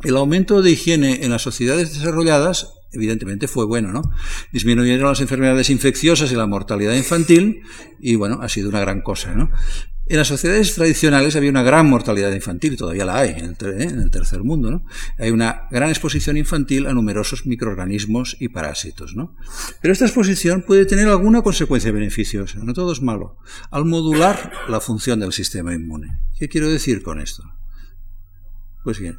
El 0.03 0.15
aumento 0.15 0.61
de 0.61 0.71
higiene 0.71 1.23
en 1.23 1.31
las 1.31 1.41
sociedades 1.41 1.93
desarrolladas, 1.93 2.73
evidentemente, 2.91 3.47
fue 3.47 3.65
bueno. 3.65 3.91
¿no? 3.91 4.03
Disminuyeron 4.51 5.09
las 5.09 5.21
enfermedades 5.21 5.71
infecciosas 5.71 6.31
y 6.31 6.35
la 6.35 6.45
mortalidad 6.45 6.93
infantil, 6.93 7.63
y 7.99 8.15
bueno, 8.15 8.39
ha 8.41 8.49
sido 8.49 8.69
una 8.69 8.81
gran 8.81 9.01
cosa. 9.01 9.33
¿no? 9.33 9.49
En 10.07 10.17
las 10.17 10.27
sociedades 10.27 10.75
tradicionales 10.75 11.35
había 11.35 11.49
una 11.49 11.63
gran 11.63 11.89
mortalidad 11.89 12.31
infantil, 12.31 12.77
todavía 12.77 13.05
la 13.05 13.17
hay 13.17 13.31
en 13.31 13.55
el, 13.99 14.11
tercer 14.11 14.43
mundo. 14.43 14.83
Hay 15.17 15.31
una 15.31 15.67
gran 15.71 15.89
exposición 15.89 16.37
infantil 16.37 16.85
a 16.85 16.93
numerosos 16.93 17.47
microorganismos 17.47 18.37
y 18.39 18.49
parásitos. 18.49 19.15
¿no? 19.15 19.35
Pero 19.81 19.91
esta 19.91 20.05
exposición 20.05 20.61
puede 20.61 20.85
tener 20.85 21.07
alguna 21.07 21.41
consecuencia 21.41 21.91
beneficiosa, 21.91 22.59
no 22.59 22.73
todo 22.73 22.91
es 22.91 23.01
malo, 23.01 23.37
al 23.71 23.85
modular 23.85 24.51
la 24.69 24.79
función 24.79 25.19
del 25.19 25.33
sistema 25.33 25.73
inmune. 25.73 26.19
¿Qué 26.37 26.49
quiero 26.49 26.69
decir 26.69 27.01
con 27.01 27.19
esto? 27.19 27.43
Pues 28.83 28.99
bien, 28.99 29.17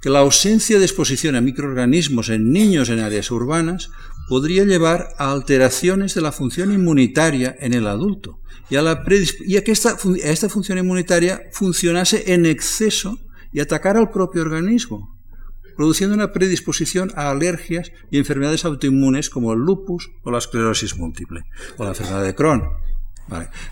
que 0.00 0.10
la 0.10 0.20
ausencia 0.20 0.78
de 0.78 0.84
exposición 0.84 1.34
a 1.34 1.40
microorganismos 1.40 2.28
en 2.28 2.52
niños 2.52 2.88
en 2.90 3.00
áreas 3.00 3.32
urbanas 3.32 3.90
podría 4.28 4.64
llevar 4.64 5.08
a 5.18 5.32
alteraciones 5.32 6.14
de 6.14 6.20
la 6.20 6.32
función 6.32 6.72
inmunitaria 6.72 7.56
en 7.58 7.74
el 7.74 7.86
adulto 7.86 8.40
y 8.70 8.76
a, 8.76 8.90
a 8.90 9.04
que 9.04 9.72
esta, 9.72 9.96
esta 10.22 10.48
función 10.48 10.78
inmunitaria 10.78 11.42
funcionase 11.52 12.32
en 12.32 12.46
exceso 12.46 13.18
y 13.52 13.60
atacara 13.60 13.98
al 13.98 14.10
propio 14.10 14.42
organismo, 14.42 15.18
produciendo 15.76 16.14
una 16.14 16.32
predisposición 16.32 17.10
a 17.14 17.30
alergias 17.30 17.92
y 18.10 18.18
enfermedades 18.18 18.64
autoinmunes 18.64 19.30
como 19.30 19.52
el 19.52 19.60
lupus 19.60 20.10
o 20.22 20.30
la 20.30 20.38
esclerosis 20.38 20.96
múltiple 20.96 21.44
o 21.78 21.84
la 21.84 21.90
enfermedad 21.90 22.22
de 22.22 22.34
Crohn. 22.34 22.62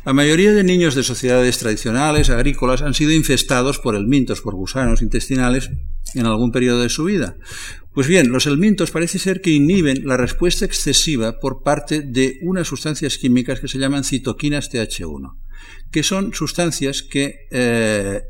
La 0.04 0.12
mayoría 0.12 0.52
de 0.52 0.64
niños 0.64 0.94
de 0.94 1.02
sociedades 1.02 1.58
tradicionales, 1.58 2.28
agrícolas, 2.28 2.82
han 2.82 2.92
sido 2.92 3.12
infestados 3.12 3.78
por 3.78 3.94
elmintos, 3.94 4.42
por 4.42 4.54
gusanos 4.54 5.00
intestinales 5.00 5.70
en 6.14 6.26
algún 6.26 6.52
periodo 6.52 6.82
de 6.82 6.90
su 6.90 7.04
vida. 7.04 7.36
Pues 7.96 8.08
bien, 8.08 8.30
los 8.30 8.44
elmintos 8.44 8.90
parece 8.90 9.18
ser 9.18 9.40
que 9.40 9.52
inhiben 9.52 10.06
la 10.06 10.18
respuesta 10.18 10.66
excesiva 10.66 11.40
por 11.40 11.62
parte 11.62 12.02
de 12.02 12.38
unas 12.42 12.68
sustancias 12.68 13.16
químicas 13.16 13.58
que 13.58 13.68
se 13.68 13.78
llaman 13.78 14.04
citoquinas 14.04 14.70
TH1, 14.70 15.38
que 15.90 16.02
son 16.02 16.34
sustancias 16.34 17.02
que 17.02 17.46
eh, 17.50 18.20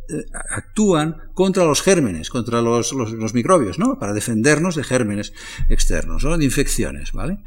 actúan 0.50 1.16
contra 1.34 1.64
los 1.64 1.82
gérmenes, 1.82 2.30
contra 2.30 2.62
los, 2.62 2.94
microbios, 3.34 3.80
¿no? 3.80 3.98
para 3.98 4.12
defendernos 4.12 4.76
de 4.76 4.84
gérmenes 4.84 5.32
externos, 5.68 6.22
de 6.22 6.44
infecciones. 6.44 7.10
¿vale? 7.10 7.38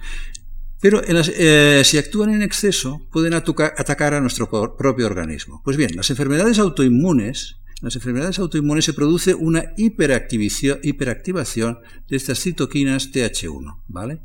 Pero 0.81 1.01
eh, 1.05 1.83
si 1.85 1.97
actúan 1.97 2.33
en 2.33 2.41
exceso, 2.41 2.99
pueden 3.13 3.33
atacar 3.33 4.13
a 4.13 4.19
nuestro 4.19 4.49
propio 4.77 5.05
organismo. 5.05 5.61
Pues 5.63 5.77
bien, 5.77 5.95
las 5.95 6.09
enfermedades 6.09 6.59
autoinmunes, 6.59 7.58
las 7.81 7.95
enfermedades 7.95 8.39
autoinmunes 8.39 8.85
se 8.85 8.93
produce 8.93 9.33
una 9.33 9.73
hiperactivación 9.77 11.79
de 12.07 12.17
estas 12.17 12.39
citoquinas 12.39 13.11
TH1, 13.11 13.81
¿vale? 13.87 14.21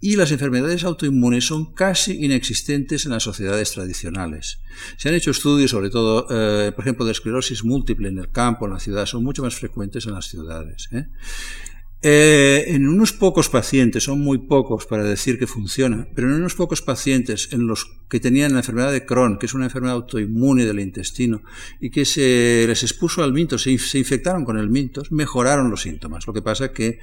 Y 0.00 0.14
las 0.14 0.30
enfermedades 0.30 0.84
autoinmunes 0.84 1.46
son 1.46 1.74
casi 1.74 2.24
inexistentes 2.24 3.04
en 3.04 3.12
las 3.12 3.24
sociedades 3.24 3.72
tradicionales. 3.72 4.60
Se 4.96 5.08
han 5.08 5.16
hecho 5.16 5.32
estudios, 5.32 5.72
sobre 5.72 5.90
todo, 5.90 6.26
eh, 6.30 6.70
por 6.70 6.84
ejemplo, 6.84 7.04
de 7.04 7.12
esclerosis 7.12 7.64
múltiple 7.64 8.08
en 8.08 8.18
el 8.18 8.30
campo, 8.30 8.66
en 8.66 8.74
la 8.74 8.80
ciudad, 8.80 9.06
son 9.06 9.24
mucho 9.24 9.42
más 9.42 9.56
frecuentes 9.56 10.06
en 10.06 10.12
las 10.12 10.28
ciudades. 10.28 10.88
¿eh? 10.92 11.08
Eh, 12.00 12.64
en 12.68 12.86
unos 12.86 13.12
pocos 13.12 13.48
pacientes, 13.48 14.04
son 14.04 14.20
muy 14.20 14.38
pocos 14.38 14.86
para 14.86 15.02
decir 15.02 15.36
que 15.36 15.48
funciona, 15.48 16.06
pero 16.14 16.28
en 16.28 16.34
unos 16.34 16.54
pocos 16.54 16.80
pacientes 16.80 17.48
en 17.52 17.66
los 17.66 17.86
que 18.08 18.20
tenían 18.20 18.52
la 18.52 18.60
enfermedad 18.60 18.92
de 18.92 19.04
Crohn, 19.04 19.36
que 19.36 19.46
es 19.46 19.54
una 19.54 19.64
enfermedad 19.64 19.96
autoinmune 19.96 20.64
del 20.64 20.78
intestino, 20.78 21.42
y 21.80 21.90
que 21.90 22.04
se 22.04 22.64
les 22.68 22.84
expuso 22.84 23.24
al 23.24 23.32
mintos, 23.32 23.62
se, 23.62 23.98
infectaron 23.98 24.44
con 24.44 24.58
el 24.58 24.70
mintos, 24.70 25.10
mejoraron 25.10 25.70
los 25.70 25.82
síntomas. 25.82 26.24
Lo 26.24 26.32
que 26.32 26.42
pasa 26.42 26.66
es 26.66 26.70
que 26.70 27.00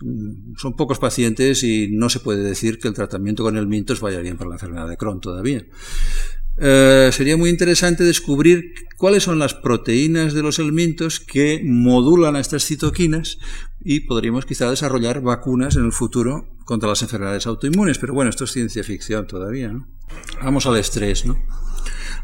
mm, 0.00 0.56
son 0.56 0.74
pocos 0.74 0.98
pacientes 0.98 1.62
y 1.62 1.88
no 1.92 2.08
se 2.08 2.18
puede 2.18 2.42
decir 2.42 2.80
que 2.80 2.88
el 2.88 2.94
tratamiento 2.94 3.44
con 3.44 3.56
el 3.56 3.68
mintos 3.68 4.00
vaya 4.00 4.18
bien 4.18 4.38
para 4.38 4.50
la 4.50 4.56
enfermedad 4.56 4.88
de 4.88 4.96
Crohn 4.96 5.20
todavía. 5.20 5.64
Eh, 6.58 7.10
sería 7.12 7.36
muy 7.36 7.50
interesante 7.50 8.04
descubrir 8.04 8.74
cuáles 8.96 9.22
son 9.22 9.38
las 9.38 9.54
proteínas 9.54 10.34
de 10.34 10.42
los 10.42 10.58
elementos 10.58 11.18
que 11.18 11.62
modulan 11.64 12.36
a 12.36 12.40
estas 12.40 12.64
citoquinas 12.64 13.38
y 13.80 14.00
podríamos 14.00 14.46
quizá 14.46 14.68
desarrollar 14.70 15.22
vacunas 15.22 15.76
en 15.76 15.86
el 15.86 15.92
futuro 15.92 16.46
contra 16.64 16.88
las 16.88 17.02
enfermedades 17.02 17.46
autoinmunes. 17.46 17.98
Pero 17.98 18.14
bueno, 18.14 18.30
esto 18.30 18.44
es 18.44 18.52
ciencia 18.52 18.84
ficción 18.84 19.26
todavía. 19.26 19.72
¿no? 19.72 19.88
Vamos 20.42 20.66
al 20.66 20.76
estrés. 20.76 21.24
¿no? 21.24 21.38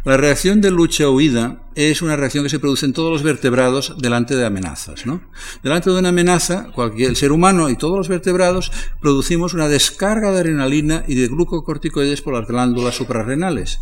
La 0.05 0.17
reacción 0.17 0.61
de 0.61 0.71
lucha-huida 0.71 1.63
es 1.75 2.03
una 2.03 2.17
reacción 2.17 2.45
que 2.45 2.51
se 2.51 2.61
produce 2.61 2.87
en 2.87 2.93
todos 2.93 3.11
los 3.11 3.23
vertebrados 3.23 3.97
delante 3.99 4.37
de 4.37 4.47
amenazas. 4.47 5.07
¿no? 5.07 5.23
Delante 5.63 5.91
de 5.91 5.99
una 5.99 6.11
amenaza, 6.11 6.71
cualquier, 6.73 7.11
el 7.11 7.17
ser 7.17 7.33
humano 7.33 7.69
y 7.71 7.77
todos 7.77 7.97
los 7.97 8.09
vertebrados 8.09 8.71
producimos 9.01 9.55
una 9.55 9.69
descarga 9.69 10.31
de 10.31 10.39
adrenalina 10.39 11.05
y 11.09 11.15
de 11.15 11.29
glucocorticoides 11.29 12.23
por 12.23 12.35
las 12.35 12.47
glándulas 12.47 12.95
suprarrenales. 12.95 13.81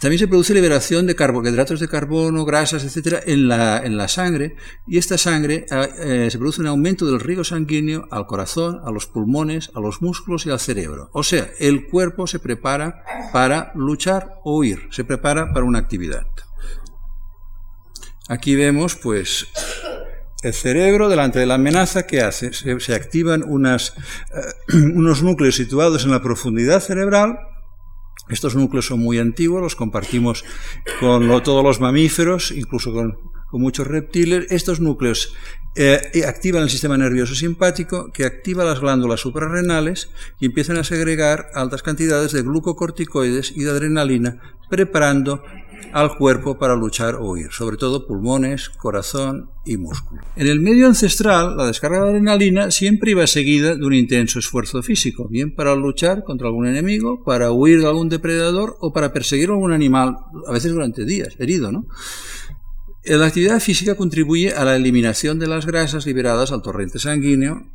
También 0.00 0.18
se 0.18 0.28
produce 0.28 0.54
liberación 0.54 1.06
de 1.06 1.14
carbohidratos 1.14 1.80
de 1.80 1.88
carbono, 1.88 2.44
grasas, 2.44 2.84
etcétera, 2.84 3.20
en 3.24 3.48
la, 3.48 4.08
sangre, 4.08 4.56
y 4.86 4.98
esta 4.98 5.18
sangre 5.18 5.66
ah, 5.70 5.88
eh, 5.98 6.28
se 6.30 6.38
produce 6.38 6.60
un 6.60 6.66
aumento 6.66 7.06
del 7.06 7.20
riego 7.20 7.44
sanguíneo 7.44 8.08
al 8.10 8.26
corazón, 8.26 8.80
a 8.84 8.90
los 8.90 9.06
pulmones, 9.06 9.70
a 9.74 9.80
los 9.80 10.02
músculos 10.02 10.46
y 10.46 10.50
al 10.50 10.60
cerebro. 10.60 11.10
O 11.12 11.22
sea, 11.22 11.50
el 11.58 11.86
cuerpo 11.86 12.26
se 12.26 12.38
prepara 12.38 13.04
para 13.32 13.72
luchar 13.74 14.40
o 14.44 14.58
huir, 14.58 14.88
se 14.90 15.04
prepara 15.04 15.52
para 15.52 15.66
una 15.66 15.78
actividad. 15.78 16.26
Aquí 18.28 18.56
vemos, 18.56 18.96
pues, 18.96 19.46
el 20.42 20.54
cerebro, 20.54 21.08
delante 21.08 21.38
de 21.38 21.46
la 21.46 21.54
amenaza, 21.54 22.06
¿qué 22.06 22.22
hace? 22.22 22.52
Se, 22.52 22.94
activan 22.94 23.42
eh, 23.42 23.76
unos 24.94 25.22
núcleos 25.22 25.54
situados 25.54 26.04
en 26.04 26.10
la 26.10 26.22
profundidad 26.22 26.80
cerebral 26.80 27.38
estos 28.28 28.54
núcleos 28.54 28.86
son 28.86 29.00
muy 29.00 29.18
antiguos, 29.18 29.62
los 29.62 29.76
compartimos 29.76 30.44
con 31.00 31.28
todos 31.42 31.64
los 31.64 31.80
mamíferos, 31.80 32.52
incluso 32.52 32.92
con, 32.92 33.18
muchos 33.52 33.86
reptiles. 33.86 34.46
Estos 34.50 34.80
núcleos 34.80 35.34
eh, 35.76 36.24
activan 36.26 36.62
el 36.62 36.70
sistema 36.70 36.96
nervioso 36.96 37.34
simpático, 37.34 38.10
que 38.10 38.24
activa 38.24 38.64
las 38.64 38.80
glándulas 38.80 39.20
suprarrenales 39.20 40.08
y 40.40 40.46
empiezan 40.46 40.78
a 40.78 40.84
segregar 40.84 41.48
altas 41.52 41.82
cantidades 41.82 42.32
de 42.32 42.40
glucocorticoides 42.40 43.52
y 43.54 43.64
de 43.64 43.70
adrenalina, 43.70 44.40
preparando 44.70 45.44
al 45.92 46.16
cuerpo 46.16 46.58
para 46.58 46.76
luchar 46.76 47.16
o 47.16 47.30
huir, 47.30 47.50
sobre 47.52 47.76
todo 47.76 48.06
pulmones, 48.06 48.68
corazón 48.68 49.50
y 49.64 49.76
músculo. 49.76 50.22
En 50.36 50.46
el 50.46 50.60
medio 50.60 50.86
ancestral, 50.86 51.56
la 51.56 51.66
descarga 51.66 52.02
de 52.02 52.10
adrenalina 52.10 52.70
siempre 52.70 53.12
iba 53.12 53.26
seguida 53.26 53.74
de 53.74 53.84
un 53.84 53.94
intenso 53.94 54.38
esfuerzo 54.38 54.82
físico, 54.82 55.28
bien 55.28 55.54
para 55.54 55.74
luchar 55.74 56.24
contra 56.24 56.48
algún 56.48 56.66
enemigo, 56.66 57.22
para 57.24 57.50
huir 57.50 57.80
de 57.80 57.86
algún 57.86 58.08
depredador 58.08 58.76
o 58.80 58.92
para 58.92 59.12
perseguir 59.12 59.50
a 59.50 59.52
algún 59.52 59.72
animal, 59.72 60.16
a 60.46 60.52
veces 60.52 60.72
durante 60.72 61.04
días, 61.04 61.34
herido, 61.38 61.72
¿no? 61.72 61.86
La 63.04 63.26
actividad 63.26 63.58
física 63.58 63.96
contribuye 63.96 64.54
a 64.54 64.64
la 64.64 64.76
eliminación 64.76 65.38
de 65.40 65.48
las 65.48 65.66
grasas 65.66 66.06
liberadas 66.06 66.52
al 66.52 66.62
torrente 66.62 67.00
sanguíneo, 67.00 67.66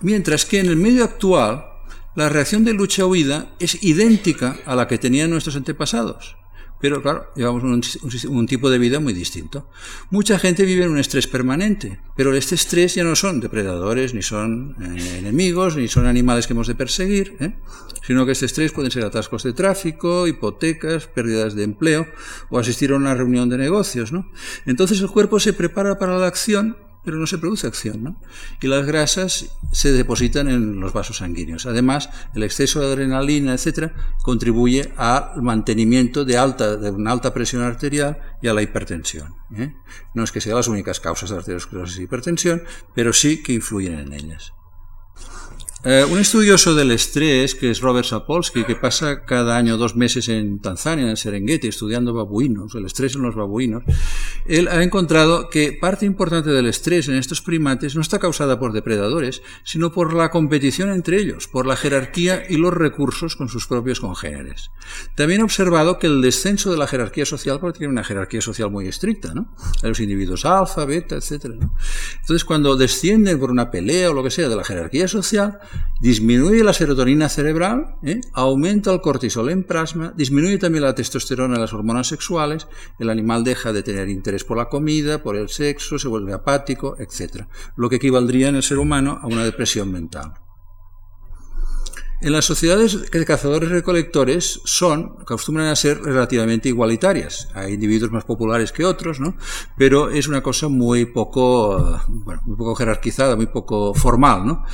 mientras 0.00 0.46
que 0.46 0.60
en 0.60 0.66
el 0.66 0.76
medio 0.76 1.04
actual 1.04 1.66
la 2.14 2.28
reacción 2.28 2.64
de 2.64 2.72
lucha-huida 2.72 3.54
es 3.58 3.82
idéntica 3.82 4.56
a 4.64 4.74
la 4.74 4.86
que 4.86 4.98
tenían 4.98 5.30
nuestros 5.30 5.56
antepasados. 5.56 6.36
Pero 6.84 7.00
claro, 7.00 7.32
llevamos 7.34 7.62
un, 7.62 8.46
tipo 8.46 8.68
de 8.68 8.76
vida 8.76 9.00
muy 9.00 9.14
distinto. 9.14 9.66
Mucha 10.10 10.38
gente 10.38 10.66
vive 10.66 10.84
en 10.84 10.90
un 10.90 10.98
estrés 10.98 11.26
permanente, 11.26 11.98
pero 12.14 12.36
este 12.36 12.56
estrés 12.56 12.94
ya 12.94 13.04
no 13.04 13.16
son 13.16 13.40
depredadores, 13.40 14.12
ni 14.12 14.20
son 14.20 14.76
eh, 14.78 15.20
enemigos, 15.20 15.78
ni 15.78 15.88
son 15.88 16.06
animales 16.06 16.46
que 16.46 16.52
hemos 16.52 16.66
de 16.66 16.74
perseguir, 16.74 17.38
¿eh? 17.40 17.54
sino 18.06 18.26
que 18.26 18.32
este 18.32 18.44
estrés 18.44 18.72
pueden 18.72 18.90
ser 18.90 19.02
atascos 19.02 19.44
de 19.44 19.54
tráfico, 19.54 20.28
hipotecas, 20.28 21.06
pérdidas 21.06 21.54
de 21.54 21.62
empleo 21.62 22.06
o 22.50 22.58
asistir 22.58 22.92
a 22.92 22.96
una 22.96 23.14
reunión 23.14 23.48
de 23.48 23.56
negocios. 23.56 24.12
¿no? 24.12 24.30
Entonces 24.66 25.00
el 25.00 25.08
cuerpo 25.08 25.40
se 25.40 25.54
prepara 25.54 25.98
para 25.98 26.18
la 26.18 26.26
acción 26.26 26.76
pero 27.04 27.18
no 27.18 27.26
se 27.26 27.38
produce 27.38 27.66
acción, 27.66 28.02
¿no? 28.02 28.20
Y 28.60 28.66
las 28.66 28.86
grasas 28.86 29.46
se 29.72 29.92
depositan 29.92 30.48
en 30.48 30.80
los 30.80 30.92
vasos 30.92 31.18
sanguíneos. 31.18 31.66
Además, 31.66 32.10
el 32.34 32.42
exceso 32.42 32.80
de 32.80 32.86
adrenalina, 32.86 33.52
etcétera, 33.52 33.94
contribuye 34.22 34.92
al 34.96 35.42
mantenimiento 35.42 36.24
de, 36.24 36.38
alta, 36.38 36.76
de 36.76 36.90
una 36.90 37.12
alta 37.12 37.34
presión 37.34 37.62
arterial 37.62 38.18
y 38.40 38.48
a 38.48 38.54
la 38.54 38.62
hipertensión. 38.62 39.34
¿eh? 39.56 39.74
No 40.14 40.24
es 40.24 40.32
que 40.32 40.40
sean 40.40 40.56
las 40.56 40.68
únicas 40.68 41.00
causas 41.00 41.30
de 41.30 41.36
arteriosclerosis 41.36 41.98
y 41.98 42.02
hipertensión, 42.04 42.62
pero 42.94 43.12
sí 43.12 43.42
que 43.42 43.52
influyen 43.52 43.98
en 43.98 44.12
ellas. 44.12 44.52
Eh, 45.86 46.02
un 46.10 46.18
estudioso 46.18 46.74
del 46.74 46.92
estrés, 46.92 47.54
que 47.54 47.70
es 47.70 47.82
Robert 47.82 48.06
Sapolsky, 48.06 48.64
que 48.64 48.74
pasa 48.74 49.26
cada 49.26 49.58
año 49.58 49.76
dos 49.76 49.96
meses 49.96 50.30
en 50.30 50.58
Tanzania, 50.60 51.10
en 51.10 51.18
Serengeti, 51.18 51.68
estudiando 51.68 52.14
babuinos, 52.14 52.74
el 52.74 52.86
estrés 52.86 53.16
en 53.16 53.20
los 53.20 53.34
babuinos, 53.34 53.82
él 54.46 54.68
ha 54.68 54.82
encontrado 54.82 55.50
que 55.50 55.76
parte 55.78 56.06
importante 56.06 56.48
del 56.48 56.64
estrés 56.68 57.08
en 57.08 57.16
estos 57.16 57.42
primates 57.42 57.96
no 57.96 58.00
está 58.00 58.18
causada 58.18 58.58
por 58.58 58.72
depredadores, 58.72 59.42
sino 59.62 59.92
por 59.92 60.14
la 60.14 60.30
competición 60.30 60.88
entre 60.88 61.20
ellos, 61.20 61.48
por 61.48 61.66
la 61.66 61.76
jerarquía 61.76 62.44
y 62.48 62.56
los 62.56 62.72
recursos 62.72 63.36
con 63.36 63.50
sus 63.50 63.66
propios 63.66 64.00
congéneres. 64.00 64.70
También 65.14 65.42
ha 65.42 65.44
observado 65.44 65.98
que 65.98 66.06
el 66.06 66.22
descenso 66.22 66.70
de 66.70 66.78
la 66.78 66.86
jerarquía 66.86 67.26
social, 67.26 67.60
porque 67.60 67.80
tiene 67.80 67.92
una 67.92 68.04
jerarquía 68.04 68.40
social 68.40 68.70
muy 68.70 68.88
estricta, 68.88 69.34
¿no? 69.34 69.54
Los 69.82 70.00
individuos 70.00 70.46
alfa, 70.46 70.86
beta, 70.86 71.16
etc. 71.16 71.44
Entonces, 72.20 72.46
cuando 72.46 72.74
descienden 72.74 73.38
por 73.38 73.50
una 73.50 73.70
pelea 73.70 74.10
o 74.10 74.14
lo 74.14 74.22
que 74.22 74.30
sea 74.30 74.48
de 74.48 74.56
la 74.56 74.64
jerarquía 74.64 75.08
social, 75.08 75.60
disminuye 76.00 76.62
la 76.62 76.72
serotonina 76.72 77.28
cerebral, 77.28 77.96
¿eh? 78.02 78.20
aumenta 78.32 78.92
el 78.92 79.00
cortisol 79.00 79.50
en 79.50 79.64
plasma, 79.64 80.12
disminuye 80.16 80.58
también 80.58 80.84
la 80.84 80.94
testosterona 80.94 81.56
y 81.56 81.60
las 81.60 81.72
hormonas 81.72 82.08
sexuales, 82.08 82.66
el 82.98 83.10
animal 83.10 83.44
deja 83.44 83.72
de 83.72 83.82
tener 83.82 84.08
interés 84.08 84.44
por 84.44 84.56
la 84.56 84.68
comida, 84.68 85.22
por 85.22 85.36
el 85.36 85.48
sexo, 85.48 85.98
se 85.98 86.08
vuelve 86.08 86.32
apático, 86.32 86.96
etc. 86.98 87.46
Lo 87.76 87.88
que 87.88 87.96
equivaldría 87.96 88.48
en 88.48 88.56
el 88.56 88.62
ser 88.62 88.78
humano 88.78 89.18
a 89.22 89.26
una 89.26 89.44
depresión 89.44 89.90
mental. 89.90 90.43
En 92.24 92.32
las 92.32 92.46
sociedades 92.46 93.10
de 93.10 93.24
cazadores 93.26 93.68
recolectores 93.68 94.62
son, 94.64 95.16
acostumbran 95.20 95.66
a 95.66 95.76
ser 95.76 96.00
relativamente 96.00 96.70
igualitarias. 96.70 97.50
Hay 97.52 97.74
individuos 97.74 98.12
más 98.12 98.24
populares 98.24 98.72
que 98.72 98.86
otros, 98.86 99.20
¿no? 99.20 99.36
Pero 99.76 100.08
es 100.08 100.26
una 100.26 100.42
cosa 100.42 100.68
muy 100.68 101.04
poco, 101.04 102.00
muy 102.08 102.56
poco 102.56 102.76
jerarquizada, 102.76 103.36
muy 103.36 103.44
poco 103.44 103.92
formal, 103.92 104.46
¿no? 104.46 104.64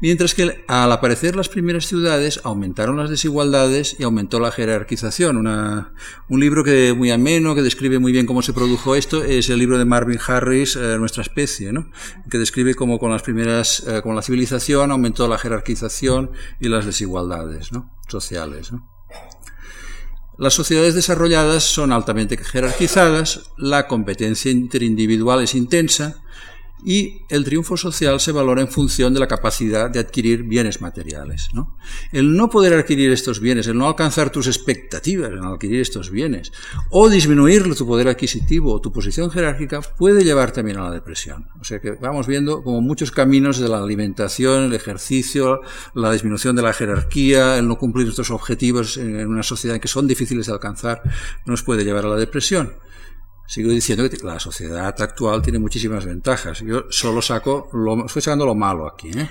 Mientras 0.00 0.34
que 0.34 0.64
al 0.66 0.90
aparecer 0.90 1.36
las 1.36 1.48
primeras 1.48 1.86
ciudades 1.86 2.40
aumentaron 2.42 2.96
las 2.96 3.08
desigualdades 3.08 3.94
y 4.00 4.02
aumentó 4.02 4.40
la 4.40 4.50
jerarquización. 4.50 5.46
un 6.28 6.40
libro 6.40 6.64
que 6.64 6.92
muy 6.92 7.12
ameno, 7.12 7.54
que 7.54 7.62
describe 7.62 8.00
muy 8.00 8.10
bien 8.10 8.26
cómo 8.26 8.42
se 8.42 8.52
produjo 8.52 8.96
esto, 8.96 9.22
es 9.22 9.48
el 9.48 9.60
libro 9.60 9.78
de 9.78 9.84
Marvin 9.84 10.18
Harris, 10.26 10.74
eh, 10.74 10.98
Nuestra 10.98 11.22
especie, 11.22 11.72
¿no? 11.72 11.88
Que 12.28 12.38
describe 12.38 12.74
cómo 12.74 12.98
con 12.98 13.12
las 13.12 13.22
primeras, 13.22 13.84
eh, 13.86 14.02
con 14.02 14.16
la 14.16 14.22
civilización 14.22 14.90
aumentó 14.90 15.28
la 15.28 15.38
jerarquización 15.38 16.32
y 16.58 16.68
las 16.68 16.84
desigualdades 16.84 16.95
sociales. 18.08 18.72
Las 20.38 20.54
sociedades 20.54 20.94
desarrolladas 20.94 21.64
son 21.64 21.92
altamente 21.92 22.36
jerarquizadas, 22.36 23.50
la 23.56 23.88
competencia 23.88 24.50
interindividual 24.50 25.42
es 25.42 25.54
intensa 25.54 26.22
y 26.84 27.22
el 27.28 27.44
triunfo 27.44 27.76
social 27.76 28.20
se 28.20 28.32
valora 28.32 28.60
en 28.60 28.68
función 28.68 29.14
de 29.14 29.20
la 29.20 29.26
capacidad 29.26 29.90
de 29.90 29.98
adquirir 29.98 30.42
bienes 30.42 30.80
materiales. 30.80 31.48
El 32.12 32.36
no 32.36 32.50
poder 32.50 32.74
adquirir 32.74 33.10
estos 33.12 33.40
bienes, 33.40 33.66
el 33.66 33.78
no 33.78 33.88
alcanzar 33.88 34.30
tus 34.30 34.46
expectativas 34.46 35.30
en 35.30 35.44
adquirir 35.44 35.80
estos 35.80 36.10
bienes, 36.10 36.52
o 36.90 37.08
disminuir 37.08 37.74
tu 37.74 37.86
poder 37.86 38.08
adquisitivo 38.08 38.72
o 38.72 38.80
tu 38.80 38.92
posición 38.92 39.30
jerárquica, 39.30 39.80
puede 39.80 40.24
llevar 40.24 40.52
también 40.52 40.78
a 40.78 40.84
la 40.84 40.90
depresión. 40.90 41.48
O 41.60 41.64
sea 41.64 41.80
que 41.80 41.92
vamos 41.92 42.26
viendo 42.26 42.62
como 42.62 42.80
muchos 42.80 43.10
caminos 43.10 43.58
de 43.58 43.68
la 43.68 43.78
alimentación, 43.78 44.64
el 44.64 44.74
ejercicio, 44.74 45.60
la 45.94 46.12
disminución 46.12 46.56
de 46.56 46.62
la 46.62 46.72
jerarquía, 46.72 47.58
el 47.58 47.68
no 47.68 47.78
cumplir 47.78 48.06
nuestros 48.06 48.30
objetivos 48.30 48.96
en 48.96 49.26
una 49.26 49.42
sociedad 49.42 49.80
que 49.80 49.88
son 49.88 50.06
difíciles 50.06 50.46
de 50.46 50.52
alcanzar, 50.52 51.02
nos 51.46 51.62
puede 51.62 51.84
llevar 51.84 52.04
a 52.04 52.08
la 52.08 52.16
depresión. 52.16 52.74
Sigo 53.46 53.70
diciendo 53.70 54.08
que 54.10 54.16
la 54.24 54.40
sociedad 54.40 54.94
actual 55.00 55.42
tiene 55.42 55.58
muchísimas 55.58 56.04
ventajas. 56.04 56.60
Yo 56.60 56.86
solo 56.90 57.22
saco, 57.22 57.68
lo, 57.72 58.06
estoy 58.06 58.22
sacando 58.22 58.44
lo 58.44 58.54
malo 58.54 58.86
aquí. 58.86 59.10
¿eh? 59.14 59.28